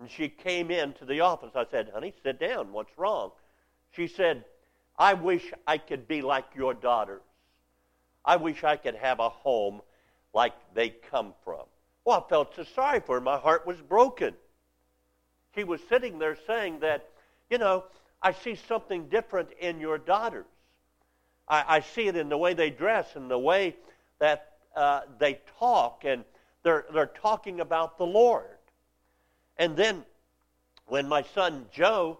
And 0.00 0.10
she 0.10 0.28
came 0.28 0.70
into 0.70 1.04
the 1.04 1.20
office. 1.20 1.50
I 1.56 1.64
said, 1.70 1.90
Honey, 1.92 2.14
sit 2.22 2.38
down. 2.38 2.72
What's 2.72 2.96
wrong? 2.96 3.32
She 3.90 4.06
said, 4.06 4.44
I 4.96 5.14
wish 5.14 5.52
I 5.66 5.78
could 5.78 6.06
be 6.06 6.22
like 6.22 6.44
your 6.54 6.74
daughters. 6.74 7.22
I 8.24 8.36
wish 8.36 8.62
I 8.62 8.76
could 8.76 8.94
have 8.94 9.18
a 9.18 9.28
home 9.28 9.80
like 10.34 10.52
they 10.74 10.90
come 10.90 11.34
from. 11.44 11.64
Well, 12.04 12.24
I 12.24 12.28
felt 12.28 12.54
so 12.54 12.64
sorry 12.64 13.00
for 13.00 13.16
her. 13.16 13.20
My 13.20 13.38
heart 13.38 13.66
was 13.66 13.80
broken. 13.80 14.34
She 15.54 15.64
was 15.64 15.80
sitting 15.88 16.18
there 16.18 16.36
saying 16.46 16.80
that, 16.80 17.08
you 17.50 17.58
know, 17.58 17.84
I 18.22 18.32
see 18.32 18.54
something 18.54 19.08
different 19.08 19.50
in 19.58 19.80
your 19.80 19.98
daughters. 19.98 20.46
I, 21.48 21.76
I 21.76 21.80
see 21.80 22.06
it 22.06 22.16
in 22.16 22.28
the 22.28 22.38
way 22.38 22.54
they 22.54 22.70
dress 22.70 23.16
and 23.16 23.30
the 23.30 23.38
way 23.38 23.76
that 24.18 24.52
uh, 24.76 25.02
they 25.18 25.40
talk, 25.58 26.04
and 26.04 26.24
they're, 26.62 26.84
they're 26.92 27.06
talking 27.06 27.60
about 27.60 27.98
the 27.98 28.06
Lord. 28.06 28.44
And 29.56 29.76
then 29.76 30.04
when 30.86 31.08
my 31.08 31.22
son 31.34 31.66
Joe 31.72 32.18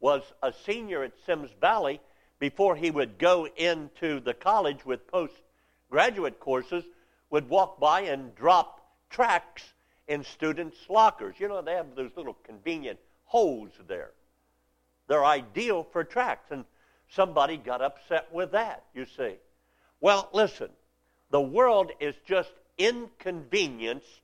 was 0.00 0.22
a 0.42 0.52
senior 0.64 1.02
at 1.02 1.12
Symmes 1.26 1.50
Valley, 1.60 2.00
before 2.38 2.74
he 2.74 2.90
would 2.90 3.18
go 3.18 3.46
into 3.56 4.20
the 4.20 4.34
college 4.34 4.84
with 4.86 5.06
postgraduate 5.06 6.40
courses, 6.40 6.84
would 7.28 7.48
walk 7.48 7.78
by 7.78 8.00
and 8.02 8.34
drop 8.34 8.80
tracts 9.10 9.62
in 10.08 10.24
students' 10.24 10.78
lockers. 10.88 11.36
You 11.38 11.48
know, 11.48 11.62
they 11.62 11.74
have 11.74 11.94
those 11.94 12.10
little 12.16 12.36
convenient 12.44 12.98
holes 13.24 13.70
there. 13.86 14.10
They're 15.06 15.24
ideal 15.24 15.86
for 15.92 16.02
tracts, 16.02 16.50
and 16.50 16.64
somebody 17.14 17.56
got 17.56 17.82
upset 17.82 18.32
with 18.32 18.52
that, 18.52 18.84
you 18.94 19.04
see. 19.04 19.34
Well, 20.00 20.28
listen, 20.32 20.70
the 21.30 21.40
world 21.40 21.92
is 22.00 22.14
just 22.26 22.52
inconvenienced 22.78 24.22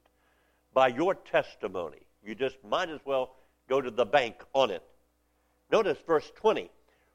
by 0.73 0.89
your 0.89 1.15
testimony. 1.15 2.01
You 2.25 2.35
just 2.35 2.57
might 2.65 2.89
as 2.89 3.01
well 3.05 3.37
go 3.69 3.81
to 3.81 3.91
the 3.91 4.07
bank 4.07 4.43
on 4.53 4.71
it. 4.71 4.83
Notice 5.71 5.99
verse 6.07 6.31
20. 6.37 6.71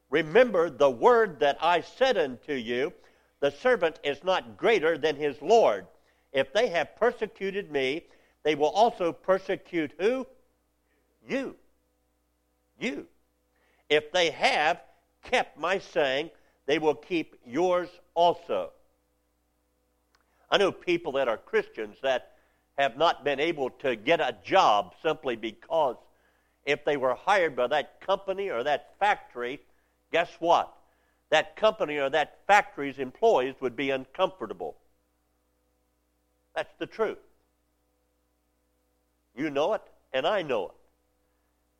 Remember 0.09 0.69
the 0.69 0.89
word 0.89 1.39
that 1.39 1.57
I 1.61 1.81
said 1.81 2.17
unto 2.17 2.53
you, 2.53 2.93
the 3.39 3.51
servant 3.51 3.99
is 4.03 4.23
not 4.23 4.57
greater 4.57 4.97
than 4.97 5.15
his 5.15 5.41
Lord. 5.41 5.87
If 6.33 6.53
they 6.53 6.67
have 6.69 6.95
persecuted 6.95 7.71
me, 7.71 8.05
they 8.43 8.55
will 8.55 8.69
also 8.69 9.11
persecute 9.11 9.91
who? 9.99 10.27
You. 11.27 11.55
You. 12.79 13.07
If 13.89 14.11
they 14.11 14.31
have 14.31 14.81
kept 15.23 15.57
my 15.57 15.79
saying, 15.79 16.29
they 16.65 16.79
will 16.79 16.95
keep 16.95 17.35
yours 17.45 17.89
also. 18.13 18.71
I 20.49 20.57
know 20.57 20.71
people 20.71 21.13
that 21.13 21.27
are 21.27 21.37
Christians 21.37 21.97
that 22.03 22.33
have 22.77 22.97
not 22.97 23.23
been 23.23 23.39
able 23.39 23.69
to 23.69 23.95
get 23.95 24.19
a 24.19 24.35
job 24.43 24.93
simply 25.01 25.35
because 25.35 25.95
if 26.65 26.83
they 26.85 26.97
were 26.97 27.15
hired 27.15 27.55
by 27.55 27.67
that 27.67 28.01
company 28.01 28.49
or 28.49 28.63
that 28.63 28.93
factory, 28.99 29.59
guess 30.11 30.29
what? 30.39 30.71
That 31.29 31.55
company 31.55 31.97
or 31.97 32.09
that 32.09 32.39
factory's 32.47 32.99
employees 32.99 33.55
would 33.61 33.75
be 33.75 33.89
uncomfortable. 33.89 34.75
That's 36.55 36.73
the 36.77 36.85
truth. 36.85 37.17
You 39.35 39.49
know 39.49 39.73
it, 39.73 39.81
and 40.13 40.27
I 40.27 40.41
know 40.41 40.65
it. 40.65 40.80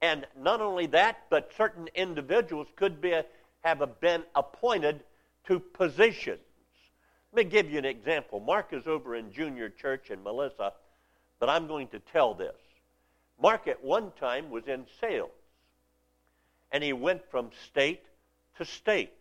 And 0.02 0.26
not 0.38 0.62
only 0.62 0.88
that, 0.88 1.26
but 1.30 1.52
certain 1.56 1.88
individuals 1.96 2.68
could 2.76 3.02
be, 3.02 3.20
have 3.64 4.00
been 4.00 4.24
appointed 4.36 5.04
to 5.48 5.60
positions 5.60 6.40
let 7.34 7.46
me 7.46 7.50
give 7.50 7.72
you 7.72 7.78
an 7.78 7.86
example. 7.86 8.42
Mark 8.42 8.74
is 8.74 8.88
over 8.88 9.16
in 9.16 9.32
junior 9.32 9.70
church 9.70 10.12
in 10.12 10.22
Melissa, 10.22 10.74
but 11.40 11.48
I'm 11.48 11.66
going 11.66 11.88
to 11.90 12.00
tell 12.00 12.34
this. 12.34 12.56
Mark 13.42 13.68
at 13.68 13.82
one 13.82 14.12
time 14.20 14.50
was 14.50 14.68
in 14.68 14.86
sales, 15.00 15.32
and 16.74 16.84
he 16.84 16.92
went 16.92 17.22
from 17.32 17.52
state 17.68 18.04
to 18.58 18.66
state. 18.66 19.14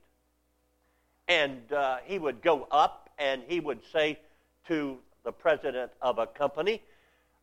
And 1.29 1.73
uh, 1.73 1.99
he 2.05 2.19
would 2.19 2.43
go 2.43 2.67
up 2.73 3.11
and 3.17 3.43
he 3.47 3.61
would 3.61 3.81
say 3.93 4.19
to 4.67 4.99
the 5.25 5.31
president 5.31 5.93
of 6.03 6.19
a 6.19 6.27
company, 6.27 6.83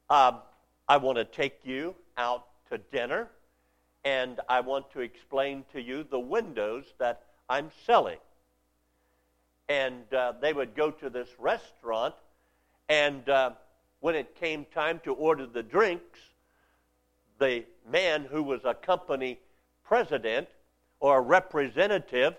um, 0.09 0.39
I 0.89 0.97
want 0.97 1.17
to 1.17 1.23
take 1.23 1.61
you 1.63 1.95
out 2.17 2.45
to 2.69 2.77
dinner 2.77 3.29
and 4.07 4.39
I 4.47 4.61
want 4.61 4.89
to 4.93 5.01
explain 5.01 5.65
to 5.73 5.81
you 5.81 6.05
the 6.09 6.19
windows 6.19 6.85
that 6.97 7.23
I'm 7.49 7.71
selling. 7.85 8.19
And 9.67 10.13
uh, 10.13 10.33
they 10.41 10.53
would 10.53 10.75
go 10.75 10.91
to 10.91 11.09
this 11.09 11.27
restaurant, 11.37 12.15
and 12.87 13.27
uh, 13.27 13.51
when 13.99 14.15
it 14.15 14.33
came 14.35 14.65
time 14.73 15.01
to 15.03 15.13
order 15.13 15.45
the 15.45 15.61
drinks, 15.61 16.19
the 17.37 17.65
man 17.91 18.23
who 18.23 18.41
was 18.41 18.61
a 18.63 18.73
company 18.73 19.39
president 19.83 20.47
or 21.01 21.17
a 21.17 21.21
representative 21.21 22.35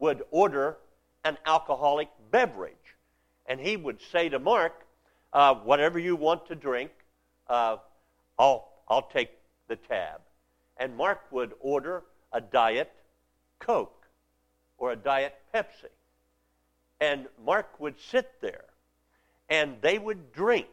would 0.00 0.22
order 0.30 0.76
an 1.24 1.38
alcoholic 1.46 2.10
beverage. 2.30 2.74
And 3.46 3.58
he 3.58 3.78
would 3.78 4.00
say 4.12 4.28
to 4.28 4.38
Mark, 4.38 4.84
uh, 5.32 5.54
Whatever 5.54 5.98
you 5.98 6.14
want 6.14 6.46
to 6.48 6.54
drink, 6.54 6.90
uh, 7.48 7.78
I'll, 8.38 8.68
I'll 8.86 9.08
take 9.08 9.30
the 9.70 9.76
tab. 9.76 10.20
And 10.76 10.96
Mark 10.96 11.20
would 11.30 11.54
order 11.60 12.02
a 12.32 12.42
Diet 12.42 12.92
Coke 13.58 14.06
or 14.76 14.92
a 14.92 14.96
Diet 14.96 15.34
Pepsi. 15.54 15.88
And 17.00 17.26
Mark 17.42 17.80
would 17.80 17.94
sit 17.98 18.30
there 18.42 18.64
and 19.48 19.76
they 19.80 19.98
would 19.98 20.32
drink 20.34 20.68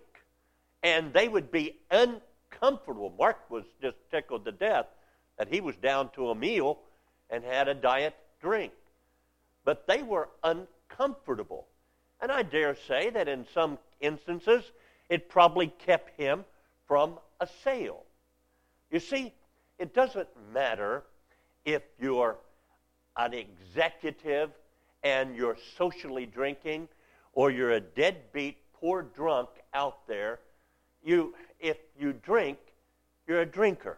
and 0.84 1.14
they 1.14 1.30
would 1.30 1.52
be 1.52 1.76
uncomfortable. 1.90 3.14
Mark 3.18 3.50
was 3.50 3.64
just 3.82 3.96
tickled 4.12 4.44
to 4.46 4.52
death 4.52 4.88
that 5.38 5.48
he 5.48 5.62
was 5.62 5.76
down 5.78 6.10
to 6.16 6.30
a 6.30 6.36
meal 6.36 6.80
and 7.30 7.44
had 7.44 7.68
a 7.68 7.74
diet 7.74 8.16
drink. 8.42 8.74
But 9.64 9.88
they 9.88 10.02
were 10.02 10.30
uncomfortable. 10.44 11.68
And 12.20 12.32
I 12.32 12.44
dare 12.44 12.76
say 12.88 13.10
that 13.12 13.28
in 13.28 13.46
some 13.54 13.78
instances, 14.00 14.64
it 15.10 15.30
probably 15.30 15.68
kept 15.68 16.20
him 16.20 16.46
from 16.88 17.20
a 17.40 17.48
sale. 17.64 18.04
You 18.92 19.00
see, 19.00 19.34
it 19.80 19.94
doesn't 19.94 20.30
matter 20.54 21.04
if 21.66 21.84
you're 22.00 22.38
an 23.18 23.34
executive 23.34 24.52
and 25.04 25.36
you're 25.36 25.58
socially 25.78 26.26
drinking 26.26 26.88
or 27.34 27.52
you're 27.52 27.72
a 27.72 27.82
deadbeat 27.82 28.58
poor 28.74 29.02
drunk 29.02 29.50
out 29.74 30.08
there. 30.08 30.40
You, 31.04 31.36
if 31.60 31.78
you 32.00 32.14
drink, 32.14 32.58
you're 33.28 33.42
a 33.42 33.46
drinker. 33.46 33.98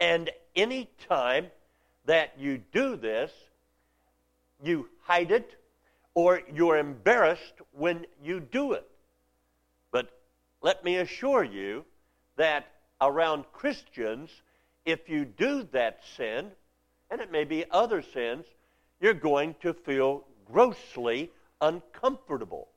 And 0.00 0.30
any 0.54 0.90
time 1.08 1.46
that 2.06 2.34
you 2.38 2.58
do 2.72 2.96
this, 2.96 3.32
you 4.62 4.88
hide 5.02 5.30
it 5.30 5.56
or 6.14 6.40
you're 6.52 6.78
embarrassed 6.78 7.54
when 7.72 8.06
you 8.22 8.40
do 8.40 8.72
it. 8.72 8.88
Let 10.60 10.84
me 10.84 10.96
assure 10.96 11.44
you 11.44 11.84
that 12.36 12.66
around 13.00 13.44
Christians, 13.52 14.30
if 14.84 15.08
you 15.08 15.24
do 15.24 15.68
that 15.72 16.00
sin, 16.16 16.50
and 17.10 17.20
it 17.20 17.30
may 17.30 17.44
be 17.44 17.64
other 17.70 18.02
sins, 18.02 18.44
you're 19.00 19.14
going 19.14 19.54
to 19.62 19.72
feel 19.72 20.24
grossly 20.50 21.30
uncomfortable. 21.60 22.68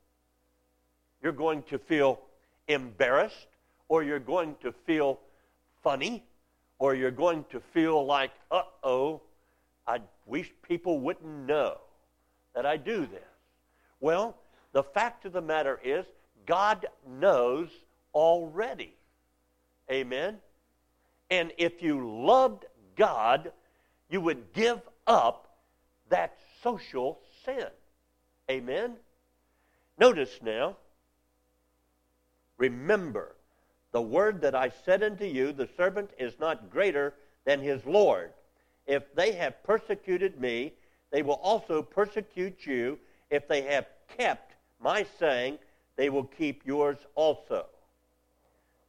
You're 1.22 1.32
going 1.32 1.64
to 1.64 1.80
feel 1.80 2.20
embarrassed, 2.68 3.48
or 3.90 4.04
you're 4.04 4.20
going 4.20 4.56
to 4.62 4.72
feel 4.86 5.20
funny, 5.84 6.24
or 6.80 6.96
you're 6.96 7.12
going 7.12 7.46
to 7.52 7.60
feel 7.74 8.06
like, 8.06 8.32
uh 8.52 8.64
oh, 8.84 9.22
I 9.88 10.02
wish 10.26 10.52
people 10.62 11.00
wouldn't 11.00 11.48
know 11.48 11.78
that 12.54 12.66
I 12.66 12.78
do 12.78 13.02
this. 13.06 13.22
Well, 14.00 14.38
the 14.72 14.84
fact 14.84 15.26
of 15.26 15.34
the 15.34 15.42
matter 15.42 15.80
is, 15.84 16.06
God 16.46 16.86
knows 17.20 17.70
already. 18.14 18.94
Amen? 19.92 20.38
And 21.30 21.52
if 21.58 21.82
you 21.82 22.26
loved 22.26 22.66
God, 22.96 23.52
you 24.10 24.22
would 24.22 24.54
give 24.54 24.82
up 25.08 25.56
that 26.10 26.38
social 26.62 27.20
sin. 27.46 27.68
Amen? 28.50 28.96
Notice 29.98 30.40
now, 30.42 30.76
remember, 32.58 33.36
the 33.92 34.02
word 34.02 34.42
that 34.42 34.56
I 34.56 34.72
said 34.86 35.04
unto 35.04 35.26
you, 35.26 35.52
the 35.52 35.70
servant 35.78 36.12
is 36.18 36.40
not 36.40 36.70
greater 36.70 37.14
than 37.46 37.60
his 37.60 37.86
Lord. 37.86 38.32
If 38.88 39.14
they 39.16 39.34
have 39.34 39.64
persecuted 39.64 40.40
me, 40.40 40.74
they 41.12 41.22
will 41.22 41.36
also 41.36 41.82
persecute 41.82 42.66
you. 42.66 42.98
If 43.30 43.48
they 43.48 43.62
have 43.64 43.88
kept 44.18 44.54
my 44.80 45.06
saying, 45.20 45.60
they 45.96 46.10
will 46.10 46.24
keep 46.24 46.66
yours 46.66 46.98
also. 47.16 47.66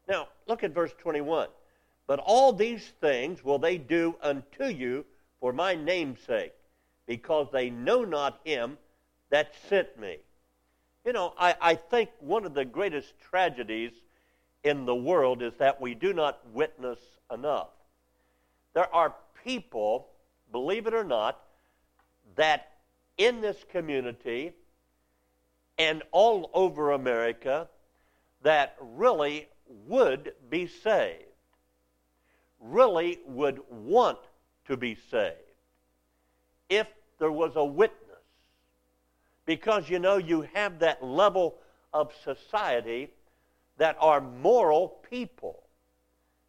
Now, 0.08 0.28
look 0.46 0.64
at 0.64 0.72
verse 0.72 0.92
21. 0.98 1.48
But 2.06 2.18
all 2.18 2.52
these 2.52 2.92
things 3.00 3.44
will 3.44 3.58
they 3.58 3.78
do 3.78 4.16
unto 4.22 4.64
you 4.64 5.04
for 5.40 5.52
my 5.52 5.74
name's 5.74 6.20
sake, 6.20 6.52
because 7.06 7.48
they 7.52 7.70
know 7.70 8.04
not 8.04 8.40
him 8.44 8.78
that 9.30 9.54
sent 9.68 9.98
me. 9.98 10.18
You 11.04 11.12
know, 11.12 11.34
I, 11.38 11.54
I 11.60 11.74
think 11.74 12.10
one 12.20 12.44
of 12.44 12.54
the 12.54 12.64
greatest 12.64 13.14
tragedies 13.18 13.92
in 14.62 14.84
the 14.84 14.94
world 14.94 15.42
is 15.42 15.52
that 15.58 15.80
we 15.80 15.94
do 15.94 16.12
not 16.12 16.40
witness 16.52 16.98
enough. 17.32 17.68
There 18.74 18.92
are 18.94 19.14
people, 19.44 20.08
believe 20.52 20.86
it 20.86 20.94
or 20.94 21.04
not, 21.04 21.40
that 22.36 22.70
in 23.18 23.40
this 23.40 23.64
community 23.70 24.52
and 25.78 26.02
all 26.10 26.50
over 26.54 26.92
America 26.92 27.68
that 28.42 28.76
really 28.80 29.48
would 29.86 30.34
be 30.50 30.66
saved, 30.66 31.24
really 32.60 33.20
would 33.26 33.60
want 33.70 34.18
to 34.66 34.76
be 34.76 34.96
saved 35.10 35.36
if 36.68 36.86
there 37.18 37.32
was 37.32 37.56
a 37.56 37.64
witness. 37.64 37.98
Because, 39.44 39.88
you 39.88 39.98
know, 39.98 40.16
you 40.16 40.42
have 40.54 40.78
that 40.78 41.02
level 41.04 41.56
of 41.92 42.12
society 42.24 43.10
that 43.78 43.96
are 44.00 44.20
moral 44.20 44.88
people. 45.10 45.62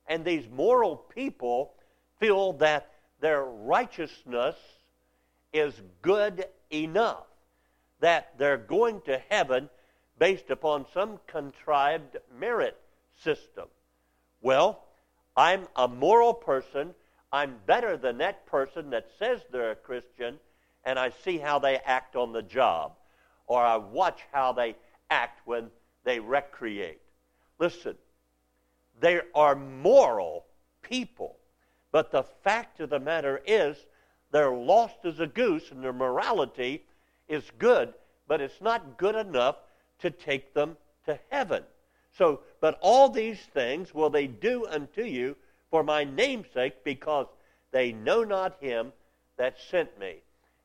And 0.08 0.24
these 0.24 0.48
moral 0.50 0.96
people 0.96 1.74
feel 2.20 2.54
that 2.54 2.92
their 3.20 3.44
righteousness 3.44 4.56
is 5.54 5.74
good 6.02 6.46
enough, 6.72 7.26
that 8.04 8.38
they're 8.38 8.58
going 8.58 9.00
to 9.00 9.18
heaven 9.30 9.70
based 10.20 10.50
upon 10.50 10.86
some 10.94 11.22
contrived 11.26 12.18
merit 12.38 12.78
system. 13.24 13.70
Well, 14.42 14.84
I'm 15.38 15.70
a 15.78 15.88
moral 15.88 16.34
person. 16.34 16.94
I'm 17.32 17.56
better 17.66 17.96
than 17.96 18.18
that 18.18 18.46
person 18.46 18.89
that 18.89 19.08
says 19.18 19.39
they're 19.50 19.72
a 19.72 19.76
Christian, 19.76 20.38
and 20.84 21.00
I 21.00 21.12
see 21.24 21.38
how 21.38 21.60
they 21.60 21.78
act 21.78 22.18
on 22.18 22.34
the 22.34 22.42
job, 22.42 22.92
or 23.48 23.63
I 23.63 23.78
watch 23.78 24.20
how 24.34 24.52
they 24.52 24.76
act 25.10 25.39
when 25.46 25.70
they 26.04 26.20
recreate. 26.20 27.00
Listen, 27.58 27.96
they 29.00 29.22
are 29.34 29.56
moral 29.56 30.44
people, 30.82 31.38
but 31.94 32.12
the 32.12 32.24
fact 32.44 32.82
of 32.82 32.89
the 32.89 33.00
matter 33.00 33.42
is 33.48 33.78
they're 34.32 34.52
lost 34.54 35.06
as 35.06 35.22
a 35.22 35.28
goose, 35.28 35.72
and 35.72 35.82
their 35.82 35.94
morality 35.94 36.84
is 37.28 37.44
good, 37.58 37.94
but 38.28 38.42
it's 38.42 38.62
not 38.62 38.98
good 38.98 39.16
enough 39.16 39.58
to 40.00 40.10
take 40.10 40.54
them 40.54 40.78
to 41.06 41.20
heaven. 41.30 41.64
So, 42.18 42.42
but 42.62 42.78
all 42.82 43.10
these 43.10 43.40
things 43.54 43.94
will 43.94 44.10
they 44.10 44.28
do 44.28 44.68
unto 44.68 45.04
you 45.04 45.36
for 45.72 45.84
my 45.84 46.04
namesake, 46.04 46.84
because 46.84 47.28
they 47.72 47.92
know 47.92 48.24
not 48.24 48.58
him 48.62 48.94
that 49.38 49.56
sent 49.72 50.00
me. 50.00 50.18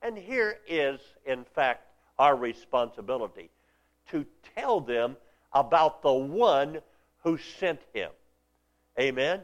And 0.02 0.18
here 0.18 0.58
is, 0.68 1.00
in 1.24 1.44
fact, 1.54 1.84
our 2.18 2.36
responsibility 2.36 3.48
to 4.10 4.26
tell 4.54 4.80
them 4.80 5.16
about 5.52 6.02
the 6.02 6.12
one 6.12 6.80
who 7.22 7.38
sent 7.38 7.80
him. 7.94 8.10
Amen? 9.00 9.40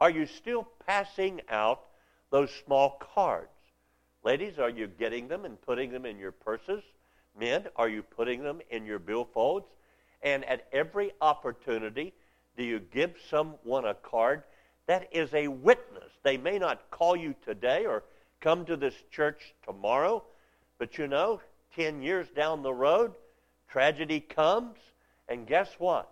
Are 0.00 0.10
you 0.10 0.26
still 0.26 0.68
passing 0.86 1.40
out 1.48 1.80
those 2.30 2.50
small 2.64 3.00
cards? 3.14 3.48
Ladies, 4.24 4.58
are 4.58 4.70
you 4.70 4.86
getting 4.86 5.28
them 5.28 5.44
and 5.44 5.60
putting 5.60 5.90
them 5.90 6.06
in 6.06 6.18
your 6.18 6.32
purses? 6.32 6.82
Men, 7.38 7.66
are 7.76 7.90
you 7.90 8.02
putting 8.02 8.42
them 8.42 8.62
in 8.70 8.86
your 8.86 8.98
billfolds? 8.98 9.66
And 10.22 10.46
at 10.46 10.66
every 10.72 11.12
opportunity, 11.20 12.14
do 12.56 12.64
you 12.64 12.80
give 12.80 13.16
someone 13.28 13.84
a 13.84 13.92
card 13.92 14.42
that 14.86 15.08
is 15.12 15.34
a 15.34 15.48
witness? 15.48 16.10
They 16.22 16.38
may 16.38 16.58
not 16.58 16.90
call 16.90 17.14
you 17.14 17.34
today 17.44 17.84
or 17.84 18.02
come 18.40 18.64
to 18.64 18.78
this 18.78 18.94
church 19.10 19.52
tomorrow, 19.62 20.24
but 20.78 20.96
you 20.96 21.06
know, 21.06 21.42
10 21.76 22.00
years 22.00 22.26
down 22.34 22.62
the 22.62 22.72
road, 22.72 23.12
tragedy 23.68 24.20
comes, 24.20 24.78
and 25.28 25.46
guess 25.46 25.68
what? 25.78 26.10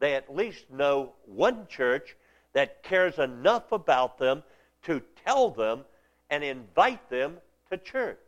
They 0.00 0.14
at 0.14 0.34
least 0.34 0.70
know 0.70 1.14
one 1.24 1.66
church 1.66 2.14
that 2.52 2.82
cares 2.82 3.18
enough 3.18 3.72
about 3.72 4.18
them 4.18 4.42
to 4.82 5.00
tell 5.24 5.48
them 5.48 5.84
and 6.30 6.44
invite 6.44 7.08
them 7.10 7.38
to 7.70 7.78
church. 7.78 8.18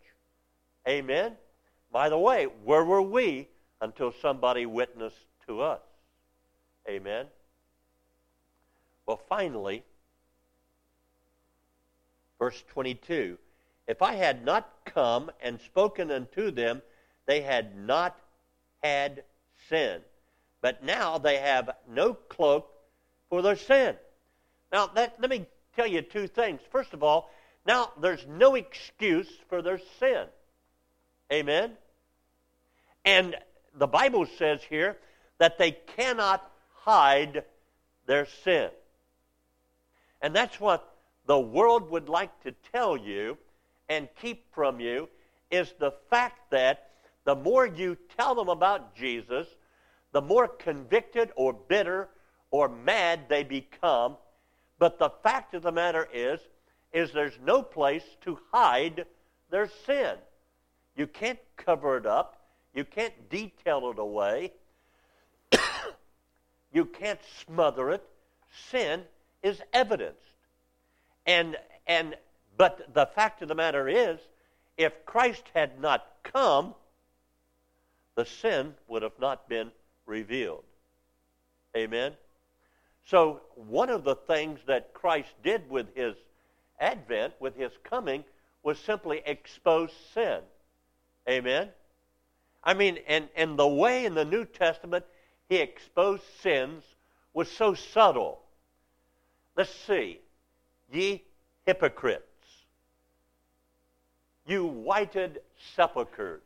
Amen? 0.88 1.32
By 1.92 2.08
the 2.08 2.18
way, 2.18 2.46
where 2.64 2.84
were 2.84 3.02
we 3.02 3.48
until 3.80 4.12
somebody 4.20 4.66
witnessed 4.66 5.16
to 5.46 5.60
us? 5.60 5.80
Amen? 6.88 7.26
Well, 9.06 9.20
finally, 9.28 9.82
verse 12.38 12.62
22 12.68 13.38
If 13.86 14.02
I 14.02 14.14
had 14.14 14.44
not 14.44 14.70
come 14.84 15.30
and 15.42 15.60
spoken 15.60 16.10
unto 16.10 16.50
them, 16.50 16.82
they 17.26 17.40
had 17.40 17.76
not 17.76 18.18
had 18.82 19.24
sin. 19.68 20.00
But 20.60 20.84
now 20.84 21.18
they 21.18 21.38
have 21.38 21.70
no 21.88 22.14
cloak 22.14 22.70
for 23.28 23.42
their 23.42 23.56
sin. 23.56 23.96
Now, 24.72 24.86
that, 24.88 25.16
let 25.20 25.30
me 25.30 25.46
tell 25.74 25.86
you 25.86 26.02
two 26.02 26.26
things. 26.26 26.60
First 26.70 26.92
of 26.92 27.02
all, 27.02 27.30
now 27.66 27.92
there's 28.00 28.26
no 28.26 28.54
excuse 28.54 29.28
for 29.48 29.62
their 29.62 29.80
sin. 29.98 30.26
Amen? 31.32 31.72
And 33.04 33.36
the 33.74 33.86
Bible 33.86 34.26
says 34.38 34.60
here 34.68 34.96
that 35.38 35.58
they 35.58 35.72
cannot 35.96 36.50
hide 36.72 37.44
their 38.06 38.26
sin. 38.44 38.70
And 40.20 40.34
that's 40.34 40.60
what 40.60 40.96
the 41.26 41.38
world 41.38 41.90
would 41.90 42.08
like 42.08 42.42
to 42.42 42.52
tell 42.72 42.96
you 42.96 43.38
and 43.88 44.08
keep 44.20 44.52
from 44.54 44.80
you 44.80 45.08
is 45.50 45.72
the 45.78 45.92
fact 46.10 46.50
that 46.50 46.90
the 47.24 47.34
more 47.34 47.66
you 47.66 47.96
tell 48.16 48.34
them 48.34 48.48
about 48.48 48.94
Jesus, 48.94 49.46
the 50.12 50.20
more 50.20 50.48
convicted 50.48 51.30
or 51.36 51.52
bitter 51.52 52.08
or 52.50 52.68
mad 52.68 53.20
they 53.28 53.44
become. 53.44 54.16
But 54.78 54.98
the 54.98 55.10
fact 55.22 55.54
of 55.54 55.62
the 55.62 55.72
matter 55.72 56.08
is, 56.12 56.40
is 56.92 57.12
there's 57.12 57.38
no 57.44 57.62
place 57.62 58.04
to 58.22 58.38
hide 58.52 59.04
their 59.50 59.68
sin. 59.86 60.16
You 60.96 61.06
can't 61.06 61.38
cover 61.56 61.96
it 61.96 62.06
up. 62.06 62.40
You 62.74 62.84
can't 62.84 63.28
detail 63.30 63.90
it 63.90 63.98
away. 63.98 64.52
you 66.72 66.84
can't 66.84 67.20
smother 67.44 67.90
it. 67.90 68.02
Sin 68.70 69.02
is 69.42 69.60
evidenced. 69.72 70.18
And 71.26 71.56
and 71.86 72.16
but 72.56 72.92
the 72.92 73.06
fact 73.06 73.42
of 73.42 73.48
the 73.48 73.54
matter 73.54 73.88
is, 73.88 74.18
if 74.76 75.06
Christ 75.06 75.44
had 75.54 75.80
not 75.80 76.06
come, 76.22 76.74
the 78.16 78.24
sin 78.24 78.74
would 78.88 79.02
have 79.02 79.18
not 79.18 79.48
been 79.48 79.70
revealed. 80.06 80.64
Amen. 81.76 82.12
So 83.06 83.40
one 83.54 83.90
of 83.90 84.04
the 84.04 84.14
things 84.14 84.60
that 84.66 84.92
Christ 84.92 85.30
did 85.42 85.70
with 85.70 85.94
his 85.94 86.14
advent, 86.80 87.34
with 87.38 87.56
his 87.56 87.72
coming, 87.84 88.24
was 88.62 88.78
simply 88.78 89.22
expose 89.24 89.90
sin. 90.14 90.40
Amen? 91.28 91.68
I 92.64 92.74
mean, 92.74 92.98
and, 93.06 93.28
and 93.36 93.58
the 93.58 93.68
way 93.68 94.04
in 94.04 94.14
the 94.14 94.24
New 94.24 94.44
Testament 94.44 95.04
he 95.48 95.56
exposed 95.56 96.22
sins 96.42 96.84
was 97.32 97.50
so 97.50 97.74
subtle. 97.74 98.40
Let's 99.56 99.74
see. 99.86 100.20
Ye 100.92 101.22
hypocrites, 101.66 102.24
you 104.46 104.64
whited 104.66 105.40
sepulchres. 105.76 106.42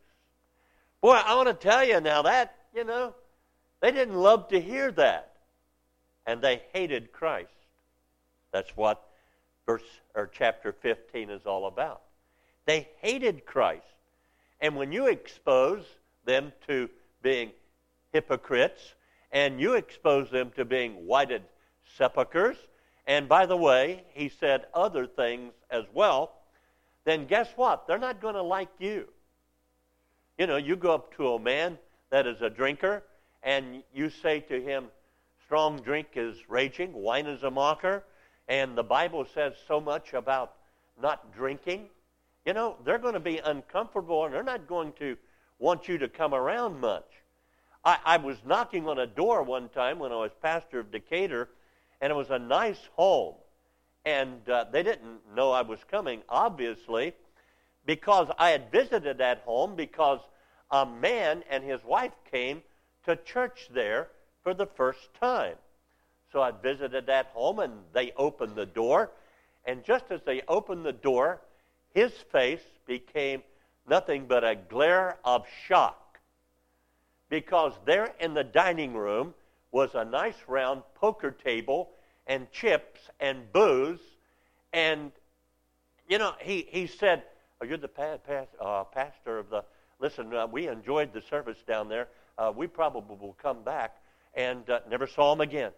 Boy, 1.00 1.12
I 1.12 1.34
want 1.34 1.48
to 1.48 1.54
tell 1.54 1.84
you 1.84 2.00
now 2.00 2.22
that, 2.22 2.56
you 2.74 2.84
know, 2.84 3.14
they 3.80 3.90
didn't 3.90 4.16
love 4.16 4.48
to 4.48 4.60
hear 4.60 4.90
that. 4.92 5.32
And 6.26 6.40
they 6.40 6.62
hated 6.72 7.12
Christ. 7.12 7.50
That's 8.52 8.70
what 8.76 9.06
verse 9.66 9.82
or 10.14 10.30
chapter 10.32 10.72
15 10.72 11.30
is 11.30 11.46
all 11.46 11.66
about. 11.66 12.02
They 12.66 12.88
hated 13.00 13.44
Christ. 13.44 13.84
And 14.60 14.76
when 14.76 14.92
you 14.92 15.06
expose 15.06 15.84
them 16.24 16.52
to 16.66 16.88
being 17.22 17.50
hypocrites, 18.12 18.94
and 19.32 19.60
you 19.60 19.74
expose 19.74 20.30
them 20.30 20.52
to 20.56 20.64
being 20.64 20.92
whited 21.06 21.42
sepulchres, 21.96 22.56
and 23.06 23.28
by 23.28 23.46
the 23.46 23.56
way, 23.56 24.04
he 24.12 24.28
said 24.28 24.66
other 24.72 25.06
things 25.06 25.52
as 25.70 25.84
well, 25.92 26.32
then 27.04 27.26
guess 27.26 27.48
what? 27.56 27.86
They're 27.86 27.98
not 27.98 28.22
going 28.22 28.34
to 28.34 28.42
like 28.42 28.70
you. 28.78 29.08
You 30.38 30.46
know, 30.46 30.56
you 30.56 30.76
go 30.76 30.94
up 30.94 31.14
to 31.16 31.34
a 31.34 31.38
man 31.38 31.78
that 32.10 32.26
is 32.26 32.40
a 32.40 32.48
drinker, 32.48 33.02
and 33.42 33.82
you 33.92 34.08
say 34.08 34.40
to 34.40 34.60
him, 34.60 34.86
Strong 35.44 35.80
drink 35.80 36.08
is 36.14 36.36
raging, 36.48 36.92
wine 36.94 37.26
is 37.26 37.42
a 37.42 37.50
mocker, 37.50 38.02
and 38.48 38.76
the 38.76 38.82
Bible 38.82 39.26
says 39.34 39.54
so 39.66 39.80
much 39.80 40.12
about 40.14 40.54
not 41.00 41.34
drinking 41.34 41.88
you 42.44 42.52
know, 42.52 42.76
they're 42.84 42.98
going 42.98 43.14
to 43.14 43.20
be 43.20 43.38
uncomfortable 43.38 44.24
and 44.24 44.34
they're 44.34 44.42
not 44.42 44.66
going 44.66 44.92
to 44.98 45.16
want 45.58 45.88
you 45.88 45.98
to 45.98 46.08
come 46.08 46.34
around 46.34 46.80
much. 46.80 47.06
I, 47.84 47.98
I 48.04 48.16
was 48.18 48.36
knocking 48.44 48.86
on 48.86 48.98
a 48.98 49.06
door 49.06 49.42
one 49.42 49.68
time 49.70 49.98
when 49.98 50.12
I 50.12 50.16
was 50.16 50.30
pastor 50.42 50.80
of 50.80 50.90
Decatur, 50.90 51.48
and 52.00 52.10
it 52.10 52.14
was 52.14 52.30
a 52.30 52.38
nice 52.38 52.80
home. 52.96 53.34
And 54.04 54.46
uh, 54.48 54.66
they 54.70 54.82
didn't 54.82 55.20
know 55.34 55.52
I 55.52 55.62
was 55.62 55.78
coming, 55.90 56.22
obviously, 56.28 57.14
because 57.86 58.28
I 58.38 58.50
had 58.50 58.70
visited 58.70 59.18
that 59.18 59.42
home 59.46 59.76
because 59.76 60.20
a 60.70 60.84
man 60.84 61.44
and 61.50 61.64
his 61.64 61.82
wife 61.84 62.12
came 62.30 62.62
to 63.06 63.16
church 63.16 63.68
there 63.72 64.08
for 64.42 64.52
the 64.52 64.66
first 64.66 65.08
time. 65.18 65.56
So 66.34 66.42
I 66.42 66.50
visited 66.50 67.06
that 67.06 67.26
home, 67.26 67.60
and 67.60 67.72
they 67.92 68.10
opened 68.16 68.56
the 68.56 68.66
door. 68.66 69.12
And 69.66 69.84
just 69.84 70.06
as 70.10 70.20
they 70.26 70.42
opened 70.48 70.84
the 70.84 70.92
door, 70.92 71.40
his 71.94 72.10
face 72.32 72.60
became 72.86 73.44
nothing 73.88 74.26
but 74.26 74.42
a 74.42 74.56
glare 74.56 75.16
of 75.24 75.46
shock 75.68 76.18
because 77.30 77.72
there 77.84 78.12
in 78.18 78.34
the 78.34 78.42
dining 78.42 78.94
room 78.94 79.32
was 79.70 79.94
a 79.94 80.04
nice 80.04 80.34
round 80.48 80.82
poker 80.96 81.30
table 81.30 81.90
and 82.26 82.50
chips 82.50 83.00
and 83.20 83.52
booze. 83.52 84.00
And 84.72 85.12
you 86.08 86.18
know 86.18 86.34
he, 86.40 86.66
he 86.68 86.88
said 86.88 87.22
oh, 87.60 87.64
you're 87.64 87.78
the 87.78 87.86
pa- 87.86 88.18
pa- 88.18 88.46
uh, 88.60 88.84
pastor 88.84 89.38
of 89.38 89.50
the 89.50 89.64
listen 90.00 90.34
uh, 90.34 90.48
we 90.48 90.66
enjoyed 90.66 91.12
the 91.12 91.22
service 91.22 91.58
down 91.66 91.88
there. 91.88 92.08
Uh, 92.36 92.52
we 92.54 92.66
probably 92.66 93.16
will 93.20 93.36
come 93.40 93.62
back. 93.62 93.96
And 94.34 94.68
uh, 94.68 94.80
never 94.90 95.06
saw 95.06 95.32
him 95.32 95.40
again 95.40 95.70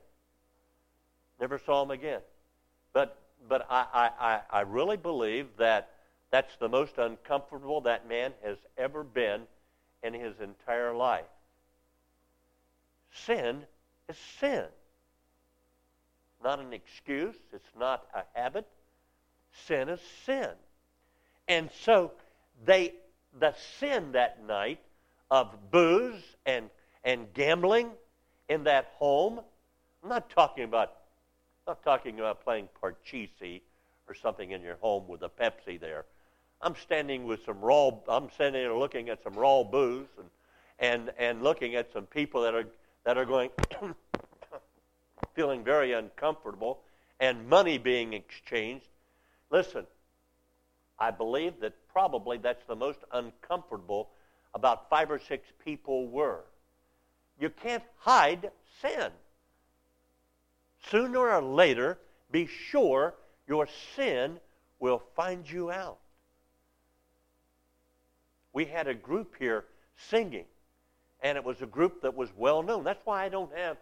never 1.41 1.59
saw 1.59 1.83
him 1.83 1.91
again 1.91 2.21
but 2.93 3.19
but 3.49 3.67
I, 3.71 4.11
I, 4.19 4.41
I 4.51 4.61
really 4.63 4.97
believe 4.97 5.47
that 5.59 5.91
that's 6.31 6.57
the 6.57 6.69
most 6.69 6.99
uncomfortable 6.99 7.81
that 7.83 8.09
man 8.09 8.33
has 8.43 8.59
ever 8.77 9.05
been 9.05 9.43
in 10.03 10.15
his 10.15 10.41
entire 10.41 10.95
life. 10.95 11.25
Sin 13.13 13.63
is 14.09 14.17
sin. 14.41 14.65
Not 16.43 16.59
an 16.59 16.73
excuse, 16.73 17.37
it's 17.53 17.71
not 17.79 18.07
a 18.15 18.23
habit. 18.39 18.67
Sin 19.67 19.89
is 19.89 20.01
sin. 20.25 20.51
And 21.49 21.71
so 21.85 22.13
they 22.65 22.95
the 23.39 23.55
sin 23.79 24.13
that 24.13 24.45
night 24.47 24.81
of 25.31 25.71
booze 25.71 26.23
and 26.45 26.71
and 27.05 27.33
gambling 27.35 27.91
in 28.49 28.65
that 28.65 28.93
home. 28.99 29.41
I'm 30.03 30.09
not 30.09 30.29
talking 30.31 30.65
about 30.65 30.93
not 31.67 31.83
talking 31.83 32.21
about 32.21 32.45
playing 32.45 32.69
parcheesi 32.81 33.61
or 34.09 34.15
something 34.15 34.53
in 34.53 34.63
your 34.63 34.77
home 34.77 35.09
with 35.09 35.23
a 35.23 35.29
Pepsi 35.29 35.81
there. 35.81 36.05
I'm 36.63 36.77
standing 36.77 37.25
with 37.25 37.45
some 37.45 37.61
raw. 37.61 37.91
I'm 38.09 38.31
standing 38.31 38.63
there 38.63 38.75
looking 38.75 39.09
at 39.09 39.23
some 39.25 39.35
raw 39.35 39.65
booze 39.65 40.07
and 40.19 40.29
and 40.79 41.13
and 41.19 41.43
looking 41.43 41.75
at 41.75 41.93
some 41.93 42.07
people 42.07 42.43
that 42.43 42.55
are 42.55 42.67
that 43.05 43.19
are 43.19 43.25
going 43.25 43.51
feeling 45.35 45.65
very 45.65 45.93
uncomfortable 45.93 46.81
and 47.19 47.49
money 47.49 47.79
being 47.79 48.13
exchanged. 48.13 48.87
Listen, 49.51 49.87
I 50.99 51.11
believe 51.11 51.61
that 51.61 51.75
probably 51.93 52.39
that's 52.39 52.65
the 52.67 52.77
most 52.77 53.01
uncomfortable 53.13 54.11
about 54.55 54.89
five 54.89 55.11
or 55.11 55.19
six 55.19 55.49
people 55.65 56.07
were. 56.09 56.45
You 57.41 57.51
can't 57.51 57.85
hide 57.99 58.51
sin. 58.81 59.11
Sooner 60.91 61.19
or 61.19 61.43
later, 61.43 61.99
be 62.31 62.47
sure 62.47 63.15
your 63.47 63.69
sin 63.95 64.39
will 64.79 65.03
find 65.15 65.49
you 65.51 65.71
out 65.71 65.99
we 68.57 68.65
had 68.65 68.89
a 68.89 68.95
group 68.95 69.35
here 69.39 69.67
singing, 70.09 70.47
and 71.21 71.37
it 71.37 71.45
was 71.45 71.61
a 71.61 71.67
group 71.67 72.01
that 72.01 72.17
was 72.17 72.31
well 72.39 72.63
known. 72.63 72.85
That's 72.85 73.05
why 73.05 73.23
I 73.23 73.29
don't 73.29 73.55
have 73.55 73.77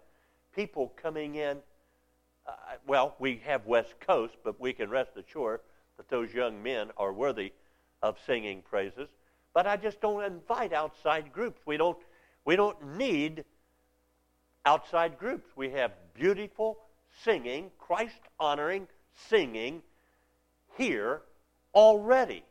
people 0.52 0.92
coming 1.00 1.36
in. 1.36 1.58
Uh, 2.44 2.52
well, 2.84 3.14
we 3.20 3.40
have 3.44 3.64
West 3.66 3.94
Coast, 4.00 4.34
but 4.42 4.60
we 4.60 4.72
can 4.72 4.90
rest 4.90 5.12
assured 5.16 5.60
that 5.96 6.08
those 6.08 6.34
young 6.34 6.60
men 6.60 6.90
are 6.96 7.12
worthy 7.12 7.52
of 8.02 8.16
singing 8.26 8.62
praises. 8.68 9.06
But 9.54 9.68
I 9.68 9.76
just 9.76 10.00
don't 10.00 10.24
invite 10.24 10.72
outside 10.72 11.32
groups. 11.32 11.60
We 11.64 11.76
don't, 11.76 11.98
we 12.44 12.56
don't 12.56 12.96
need 12.98 13.44
outside 14.66 15.20
groups. 15.20 15.46
We 15.54 15.70
have 15.70 15.92
beautiful 16.14 16.78
singing, 17.22 17.70
Christ 17.78 18.20
honoring 18.38 18.88
singing 19.28 19.82
here 20.76 21.22
already. 21.74 22.44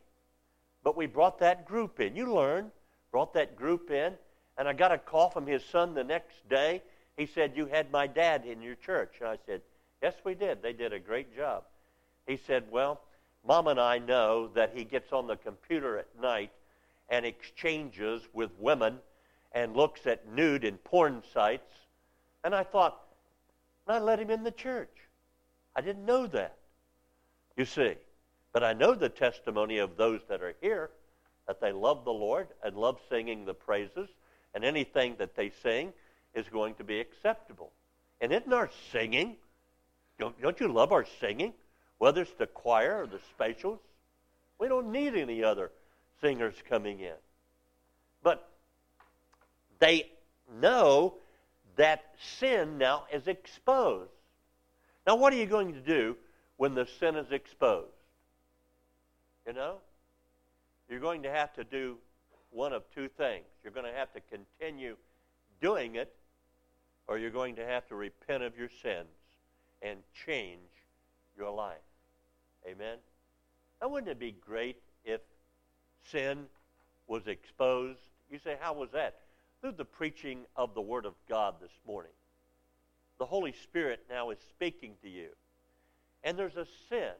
But 0.82 0.96
we 0.96 1.06
brought 1.06 1.38
that 1.40 1.66
group 1.66 2.00
in. 2.00 2.16
You 2.16 2.32
learn, 2.32 2.70
brought 3.10 3.34
that 3.34 3.56
group 3.56 3.90
in, 3.90 4.14
and 4.56 4.68
I 4.68 4.72
got 4.72 4.92
a 4.92 4.98
call 4.98 5.30
from 5.30 5.46
his 5.46 5.64
son 5.64 5.94
the 5.94 6.04
next 6.04 6.48
day. 6.48 6.82
He 7.16 7.26
said, 7.26 7.52
You 7.56 7.66
had 7.66 7.90
my 7.90 8.06
dad 8.06 8.44
in 8.44 8.62
your 8.62 8.74
church. 8.74 9.16
And 9.20 9.28
I 9.28 9.38
said, 9.46 9.62
Yes, 10.02 10.14
we 10.24 10.34
did. 10.34 10.62
They 10.62 10.72
did 10.72 10.92
a 10.92 10.98
great 10.98 11.34
job. 11.34 11.64
He 12.26 12.36
said, 12.36 12.64
Well, 12.70 13.00
Mom 13.46 13.68
and 13.68 13.80
I 13.80 13.98
know 13.98 14.48
that 14.54 14.72
he 14.74 14.84
gets 14.84 15.12
on 15.12 15.26
the 15.26 15.36
computer 15.36 15.98
at 15.98 16.08
night 16.20 16.50
and 17.08 17.26
exchanges 17.26 18.22
with 18.32 18.50
women 18.58 18.98
and 19.52 19.76
looks 19.76 20.06
at 20.06 20.28
nude 20.28 20.64
and 20.64 20.82
porn 20.82 21.22
sites. 21.32 21.72
And 22.42 22.54
I 22.54 22.64
thought, 22.64 23.00
I 23.86 23.98
let 23.98 24.18
him 24.18 24.30
in 24.30 24.42
the 24.42 24.50
church. 24.50 24.94
I 25.76 25.80
didn't 25.80 26.06
know 26.06 26.26
that. 26.28 26.56
You 27.56 27.64
see. 27.64 27.94
But 28.52 28.62
I 28.62 28.72
know 28.72 28.94
the 28.94 29.08
testimony 29.08 29.78
of 29.78 29.96
those 29.96 30.20
that 30.28 30.40
are 30.40 30.54
here 30.60 30.90
that 31.46 31.60
they 31.60 31.72
love 31.72 32.04
the 32.04 32.12
Lord 32.12 32.48
and 32.62 32.76
love 32.76 32.98
singing 33.10 33.44
the 33.44 33.52
praises, 33.52 34.08
and 34.54 34.64
anything 34.64 35.16
that 35.18 35.36
they 35.36 35.50
sing 35.62 35.92
is 36.34 36.46
going 36.48 36.74
to 36.76 36.84
be 36.84 37.00
acceptable. 37.00 37.72
And 38.20 38.32
isn't 38.32 38.52
our 38.52 38.70
singing, 38.92 39.36
don't, 40.18 40.40
don't 40.40 40.58
you 40.60 40.68
love 40.68 40.92
our 40.92 41.04
singing? 41.20 41.52
Whether 41.98 42.22
it's 42.22 42.32
the 42.38 42.46
choir 42.46 43.02
or 43.02 43.06
the 43.06 43.20
specials, 43.30 43.80
we 44.58 44.68
don't 44.68 44.90
need 44.92 45.16
any 45.16 45.42
other 45.42 45.70
singers 46.20 46.54
coming 46.68 47.00
in. 47.00 47.14
But 48.22 48.48
they 49.80 50.10
know 50.60 51.14
that 51.76 52.04
sin 52.38 52.78
now 52.78 53.04
is 53.12 53.26
exposed. 53.26 54.10
Now, 55.06 55.16
what 55.16 55.32
are 55.32 55.36
you 55.36 55.46
going 55.46 55.74
to 55.74 55.80
do 55.80 56.16
when 56.56 56.74
the 56.74 56.86
sin 56.98 57.16
is 57.16 57.30
exposed? 57.30 57.88
You 59.46 59.52
know? 59.52 59.76
You're 60.88 61.00
going 61.00 61.22
to 61.22 61.30
have 61.30 61.52
to 61.54 61.64
do 61.64 61.96
one 62.50 62.72
of 62.72 62.82
two 62.94 63.08
things. 63.08 63.44
You're 63.62 63.72
going 63.72 63.86
to 63.86 63.98
have 63.98 64.12
to 64.12 64.20
continue 64.20 64.96
doing 65.60 65.96
it, 65.96 66.14
or 67.08 67.18
you're 67.18 67.30
going 67.30 67.56
to 67.56 67.66
have 67.66 67.86
to 67.88 67.94
repent 67.94 68.42
of 68.42 68.56
your 68.56 68.68
sins 68.82 69.08
and 69.82 69.98
change 70.26 70.60
your 71.36 71.50
life. 71.50 71.76
Amen? 72.66 72.98
Now, 73.80 73.88
wouldn't 73.88 74.10
it 74.10 74.18
be 74.18 74.32
great 74.46 74.76
if 75.04 75.20
sin 76.10 76.46
was 77.06 77.26
exposed? 77.26 78.00
You 78.30 78.38
say, 78.38 78.56
how 78.60 78.72
was 78.72 78.90
that? 78.92 79.16
Through 79.64 79.72
the 79.78 79.84
preaching 79.86 80.40
of 80.56 80.74
the 80.74 80.82
Word 80.82 81.06
of 81.06 81.14
God 81.26 81.54
this 81.58 81.72
morning. 81.86 82.12
The 83.18 83.24
Holy 83.24 83.52
Spirit 83.52 84.04
now 84.10 84.28
is 84.28 84.36
speaking 84.50 84.92
to 85.00 85.08
you. 85.08 85.28
And 86.22 86.38
there's 86.38 86.58
a 86.58 86.66
sin 86.90 87.12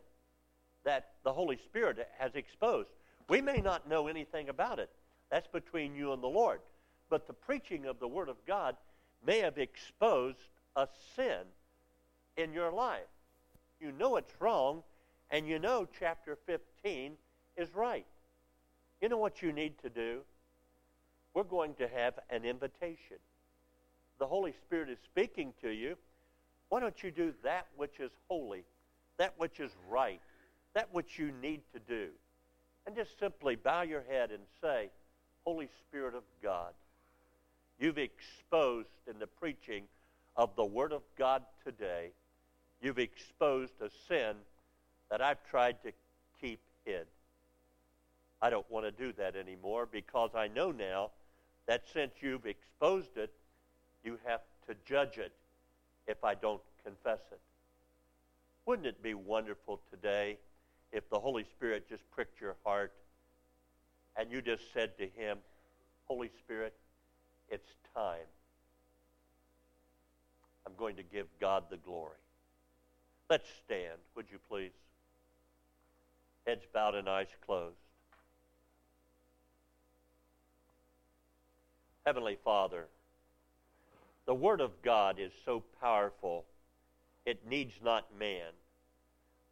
that 0.84 1.12
the 1.24 1.32
Holy 1.32 1.56
Spirit 1.56 2.06
has 2.18 2.34
exposed. 2.34 2.90
We 3.30 3.40
may 3.40 3.62
not 3.62 3.88
know 3.88 4.08
anything 4.08 4.50
about 4.50 4.78
it. 4.78 4.90
That's 5.30 5.46
between 5.46 5.96
you 5.96 6.12
and 6.12 6.22
the 6.22 6.26
Lord. 6.26 6.60
But 7.08 7.26
the 7.26 7.32
preaching 7.32 7.86
of 7.86 7.98
the 7.98 8.08
Word 8.08 8.28
of 8.28 8.36
God 8.46 8.76
may 9.26 9.38
have 9.38 9.56
exposed 9.56 10.36
a 10.76 10.86
sin 11.16 11.44
in 12.36 12.52
your 12.52 12.70
life. 12.70 13.08
You 13.80 13.90
know 13.90 14.16
it's 14.16 14.34
wrong, 14.38 14.82
and 15.30 15.48
you 15.48 15.58
know 15.58 15.88
chapter 15.98 16.36
15 16.44 17.14
is 17.56 17.74
right. 17.74 18.04
You 19.00 19.08
know 19.08 19.16
what 19.16 19.40
you 19.40 19.50
need 19.50 19.78
to 19.78 19.88
do? 19.88 20.20
We're 21.34 21.42
going 21.42 21.74
to 21.74 21.88
have 21.88 22.14
an 22.30 22.44
invitation. 22.44 23.18
The 24.18 24.26
Holy 24.26 24.54
Spirit 24.64 24.88
is 24.88 24.98
speaking 25.04 25.52
to 25.62 25.68
you. 25.68 25.96
Why 26.68 26.80
don't 26.80 27.02
you 27.02 27.10
do 27.10 27.34
that 27.42 27.66
which 27.76 27.98
is 27.98 28.10
holy, 28.28 28.64
that 29.18 29.34
which 29.36 29.60
is 29.60 29.70
right, 29.90 30.20
that 30.74 30.88
which 30.92 31.18
you 31.18 31.32
need 31.42 31.62
to 31.72 31.80
do? 31.80 32.08
And 32.86 32.94
just 32.94 33.18
simply 33.18 33.56
bow 33.56 33.82
your 33.82 34.04
head 34.08 34.30
and 34.30 34.42
say, 34.62 34.90
Holy 35.44 35.68
Spirit 35.80 36.14
of 36.14 36.22
God, 36.42 36.72
you've 37.78 37.98
exposed 37.98 38.88
in 39.10 39.18
the 39.18 39.26
preaching 39.26 39.84
of 40.36 40.54
the 40.56 40.64
Word 40.64 40.92
of 40.92 41.02
God 41.18 41.42
today, 41.64 42.10
you've 42.80 42.98
exposed 42.98 43.72
a 43.80 43.90
sin 44.08 44.36
that 45.10 45.20
I've 45.20 45.44
tried 45.50 45.82
to 45.82 45.92
keep 46.40 46.60
hid. 46.84 47.06
I 48.40 48.50
don't 48.50 48.68
want 48.70 48.84
to 48.84 48.90
do 48.90 49.12
that 49.14 49.36
anymore 49.36 49.88
because 49.90 50.30
I 50.34 50.48
know 50.48 50.70
now 50.70 51.10
that 51.66 51.82
since 51.92 52.12
you've 52.20 52.46
exposed 52.46 53.16
it, 53.16 53.32
you 54.04 54.18
have 54.26 54.40
to 54.68 54.74
judge 54.84 55.18
it 55.18 55.32
if 56.06 56.22
I 56.24 56.34
don't 56.34 56.60
confess 56.84 57.20
it. 57.32 57.40
Wouldn't 58.66 58.86
it 58.86 59.02
be 59.02 59.14
wonderful 59.14 59.80
today 59.90 60.38
if 60.92 61.08
the 61.10 61.18
Holy 61.18 61.44
Spirit 61.44 61.88
just 61.88 62.02
pricked 62.10 62.40
your 62.40 62.56
heart 62.64 62.92
and 64.16 64.30
you 64.30 64.40
just 64.40 64.72
said 64.72 64.96
to 64.98 65.04
Him, 65.04 65.38
Holy 66.06 66.30
Spirit, 66.38 66.74
it's 67.50 67.70
time. 67.94 68.26
I'm 70.66 70.72
going 70.78 70.96
to 70.96 71.02
give 71.02 71.26
God 71.40 71.64
the 71.70 71.76
glory. 71.76 72.16
Let's 73.28 73.48
stand, 73.64 73.98
would 74.14 74.26
you 74.30 74.38
please? 74.48 74.70
Heads 76.46 76.64
bowed 76.72 76.94
and 76.94 77.08
eyes 77.08 77.26
closed. 77.44 77.76
Heavenly 82.04 82.36
Father, 82.44 82.86
the 84.26 84.34
Word 84.34 84.60
of 84.60 84.70
God 84.82 85.18
is 85.18 85.32
so 85.44 85.62
powerful, 85.80 86.44
it 87.24 87.48
needs 87.48 87.72
not 87.82 88.06
man. 88.18 88.52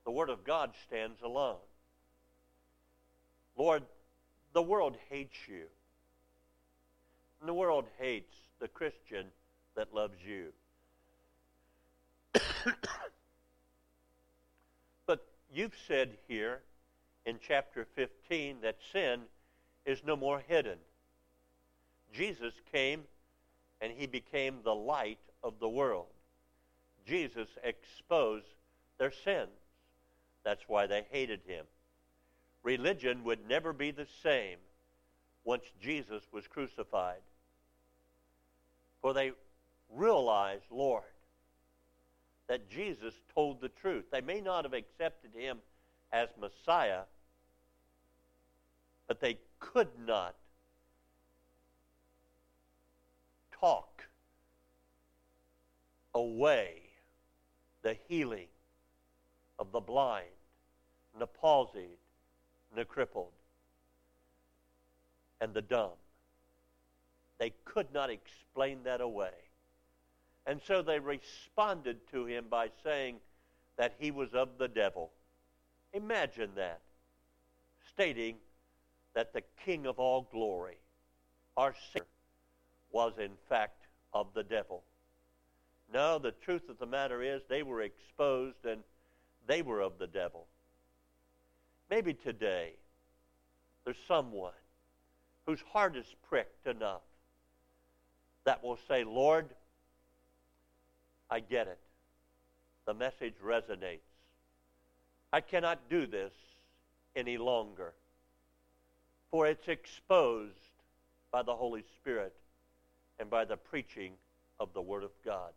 The 0.04 0.10
Word 0.10 0.28
of 0.28 0.44
God 0.44 0.72
stands 0.86 1.22
alone. 1.22 1.56
Lord, 3.56 3.84
the 4.52 4.62
world 4.62 4.96
hates 5.08 5.36
you. 5.48 5.64
And 7.40 7.48
the 7.48 7.54
world 7.54 7.86
hates 7.98 8.34
the 8.60 8.68
Christian 8.68 9.26
that 9.74 9.94
loves 9.94 10.18
you. 10.26 10.52
but 15.06 15.26
you've 15.52 15.76
said 15.86 16.18
here 16.28 16.60
in 17.24 17.38
chapter 17.46 17.86
15 17.94 18.58
that 18.62 18.76
sin 18.92 19.22
is 19.86 20.02
no 20.04 20.16
more 20.16 20.42
hidden. 20.46 20.78
Jesus 22.12 22.52
came 22.72 23.02
and 23.80 23.92
he 23.92 24.06
became 24.06 24.58
the 24.62 24.74
light 24.74 25.18
of 25.42 25.54
the 25.60 25.68
world. 25.68 26.06
Jesus 27.06 27.48
exposed 27.64 28.46
their 28.98 29.10
sins. 29.10 29.50
That's 30.44 30.62
why 30.68 30.86
they 30.86 31.06
hated 31.10 31.40
him. 31.46 31.64
Religion 32.62 33.24
would 33.24 33.48
never 33.48 33.72
be 33.72 33.90
the 33.90 34.06
same 34.22 34.58
once 35.44 35.64
Jesus 35.80 36.22
was 36.32 36.46
crucified. 36.46 37.20
For 39.00 39.12
they 39.12 39.32
realized, 39.92 40.64
Lord, 40.70 41.02
that 42.48 42.70
Jesus 42.70 43.14
told 43.34 43.60
the 43.60 43.68
truth. 43.68 44.04
They 44.12 44.20
may 44.20 44.40
not 44.40 44.64
have 44.64 44.74
accepted 44.74 45.30
him 45.34 45.58
as 46.12 46.28
Messiah, 46.40 47.02
but 49.08 49.20
they 49.20 49.38
could 49.58 49.88
not 50.06 50.34
talk 53.62 54.04
away 56.14 56.82
the 57.82 57.96
healing 58.08 58.48
of 59.58 59.72
the 59.72 59.80
blind 59.80 60.26
the 61.18 61.26
palsied 61.26 61.98
the 62.74 62.84
crippled 62.84 63.32
and 65.40 65.52
the 65.52 65.62
dumb. 65.62 65.90
They 67.38 67.52
could 67.64 67.92
not 67.92 68.10
explain 68.10 68.78
that 68.84 69.00
away. 69.00 69.32
And 70.46 70.60
so 70.66 70.82
they 70.82 70.98
responded 70.98 71.98
to 72.12 72.26
him 72.26 72.46
by 72.48 72.70
saying 72.82 73.16
that 73.76 73.94
he 73.98 74.10
was 74.10 74.32
of 74.34 74.58
the 74.58 74.68
devil. 74.68 75.10
Imagine 75.92 76.50
that. 76.56 76.80
Stating 77.92 78.36
that 79.14 79.32
the 79.32 79.42
King 79.64 79.86
of 79.86 79.98
all 79.98 80.28
glory, 80.32 80.78
our 81.56 81.74
Savior, 81.92 82.06
was 82.92 83.14
in 83.18 83.32
fact 83.48 83.86
of 84.12 84.28
the 84.34 84.42
devil. 84.42 84.82
No, 85.92 86.18
the 86.18 86.30
truth 86.30 86.68
of 86.68 86.78
the 86.78 86.86
matter 86.86 87.22
is 87.22 87.42
they 87.48 87.62
were 87.62 87.82
exposed 87.82 88.64
and 88.64 88.80
they 89.46 89.62
were 89.62 89.80
of 89.80 89.98
the 89.98 90.06
devil. 90.06 90.46
Maybe 91.90 92.14
today 92.14 92.72
there's 93.84 93.96
someone 94.06 94.52
whose 95.46 95.60
heart 95.72 95.96
is 95.96 96.06
pricked 96.28 96.66
enough 96.66 97.02
that 98.44 98.62
will 98.62 98.78
say, 98.88 99.04
Lord, 99.04 99.48
I 101.30 101.40
get 101.40 101.66
it. 101.66 101.78
The 102.86 102.94
message 102.94 103.34
resonates. 103.44 104.00
I 105.32 105.40
cannot 105.40 105.88
do 105.88 106.06
this 106.06 106.32
any 107.16 107.38
longer, 107.38 107.94
for 109.30 109.46
it's 109.46 109.68
exposed 109.68 110.52
by 111.30 111.42
the 111.42 111.54
Holy 111.54 111.84
Spirit 111.96 112.34
and 113.22 113.30
by 113.30 113.44
the 113.44 113.56
preaching 113.56 114.14
of 114.58 114.74
the 114.74 114.82
Word 114.82 115.04
of 115.04 115.12
God. 115.24 115.52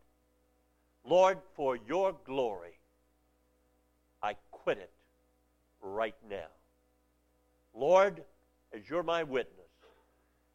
Lord, 1.04 1.40
for 1.56 1.76
your 1.76 2.16
glory, 2.24 2.78
I 4.22 4.36
quit 4.52 4.78
it 4.78 4.92
right 5.82 6.14
now. 6.30 6.46
Lord, 7.74 8.22
as 8.72 8.88
you're 8.88 9.02
my 9.02 9.24
witness, 9.24 9.66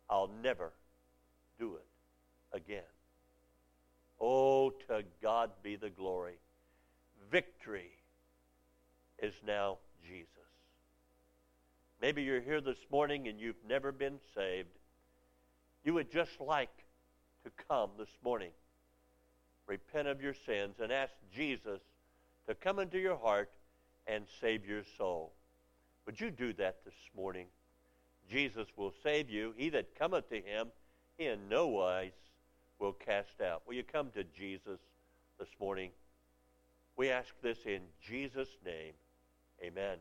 I'll 0.08 0.30
never 0.40 0.72
do 1.58 1.74
it 1.74 2.56
again. 2.56 2.82
Oh, 4.20 4.70
to 4.86 5.02
God 5.20 5.50
be 5.64 5.74
the 5.74 5.90
glory. 5.90 6.38
Victory 7.28 7.90
is 9.20 9.34
now 9.44 9.78
Jesus. 10.06 10.28
Maybe 12.00 12.22
you're 12.22 12.40
here 12.40 12.60
this 12.60 12.78
morning 12.88 13.26
and 13.26 13.40
you've 13.40 13.64
never 13.68 13.90
been 13.90 14.20
saved. 14.32 14.68
You 15.84 15.94
would 15.94 16.12
just 16.12 16.40
like 16.40 16.70
to 17.44 17.50
come 17.68 17.90
this 17.98 18.16
morning, 18.24 18.50
repent 19.66 20.08
of 20.08 20.22
your 20.22 20.34
sins, 20.34 20.76
and 20.82 20.92
ask 20.92 21.12
Jesus 21.34 21.80
to 22.48 22.54
come 22.54 22.78
into 22.78 22.98
your 22.98 23.16
heart 23.16 23.50
and 24.06 24.24
save 24.40 24.66
your 24.66 24.82
soul. 24.98 25.32
Would 26.06 26.20
you 26.20 26.30
do 26.30 26.52
that 26.54 26.84
this 26.84 26.94
morning? 27.16 27.46
Jesus 28.30 28.66
will 28.76 28.92
save 29.02 29.30
you. 29.30 29.54
He 29.56 29.68
that 29.70 29.98
cometh 29.98 30.28
to 30.30 30.36
him, 30.36 30.68
he 31.16 31.26
in 31.26 31.48
no 31.48 31.68
wise 31.68 32.12
will 32.78 32.92
cast 32.92 33.40
out. 33.40 33.62
Will 33.66 33.74
you 33.74 33.84
come 33.84 34.10
to 34.14 34.24
Jesus 34.24 34.80
this 35.38 35.48
morning? 35.60 35.90
We 36.96 37.10
ask 37.10 37.28
this 37.42 37.58
in 37.66 37.80
Jesus' 38.02 38.56
name. 38.64 38.92
Amen. 39.62 39.98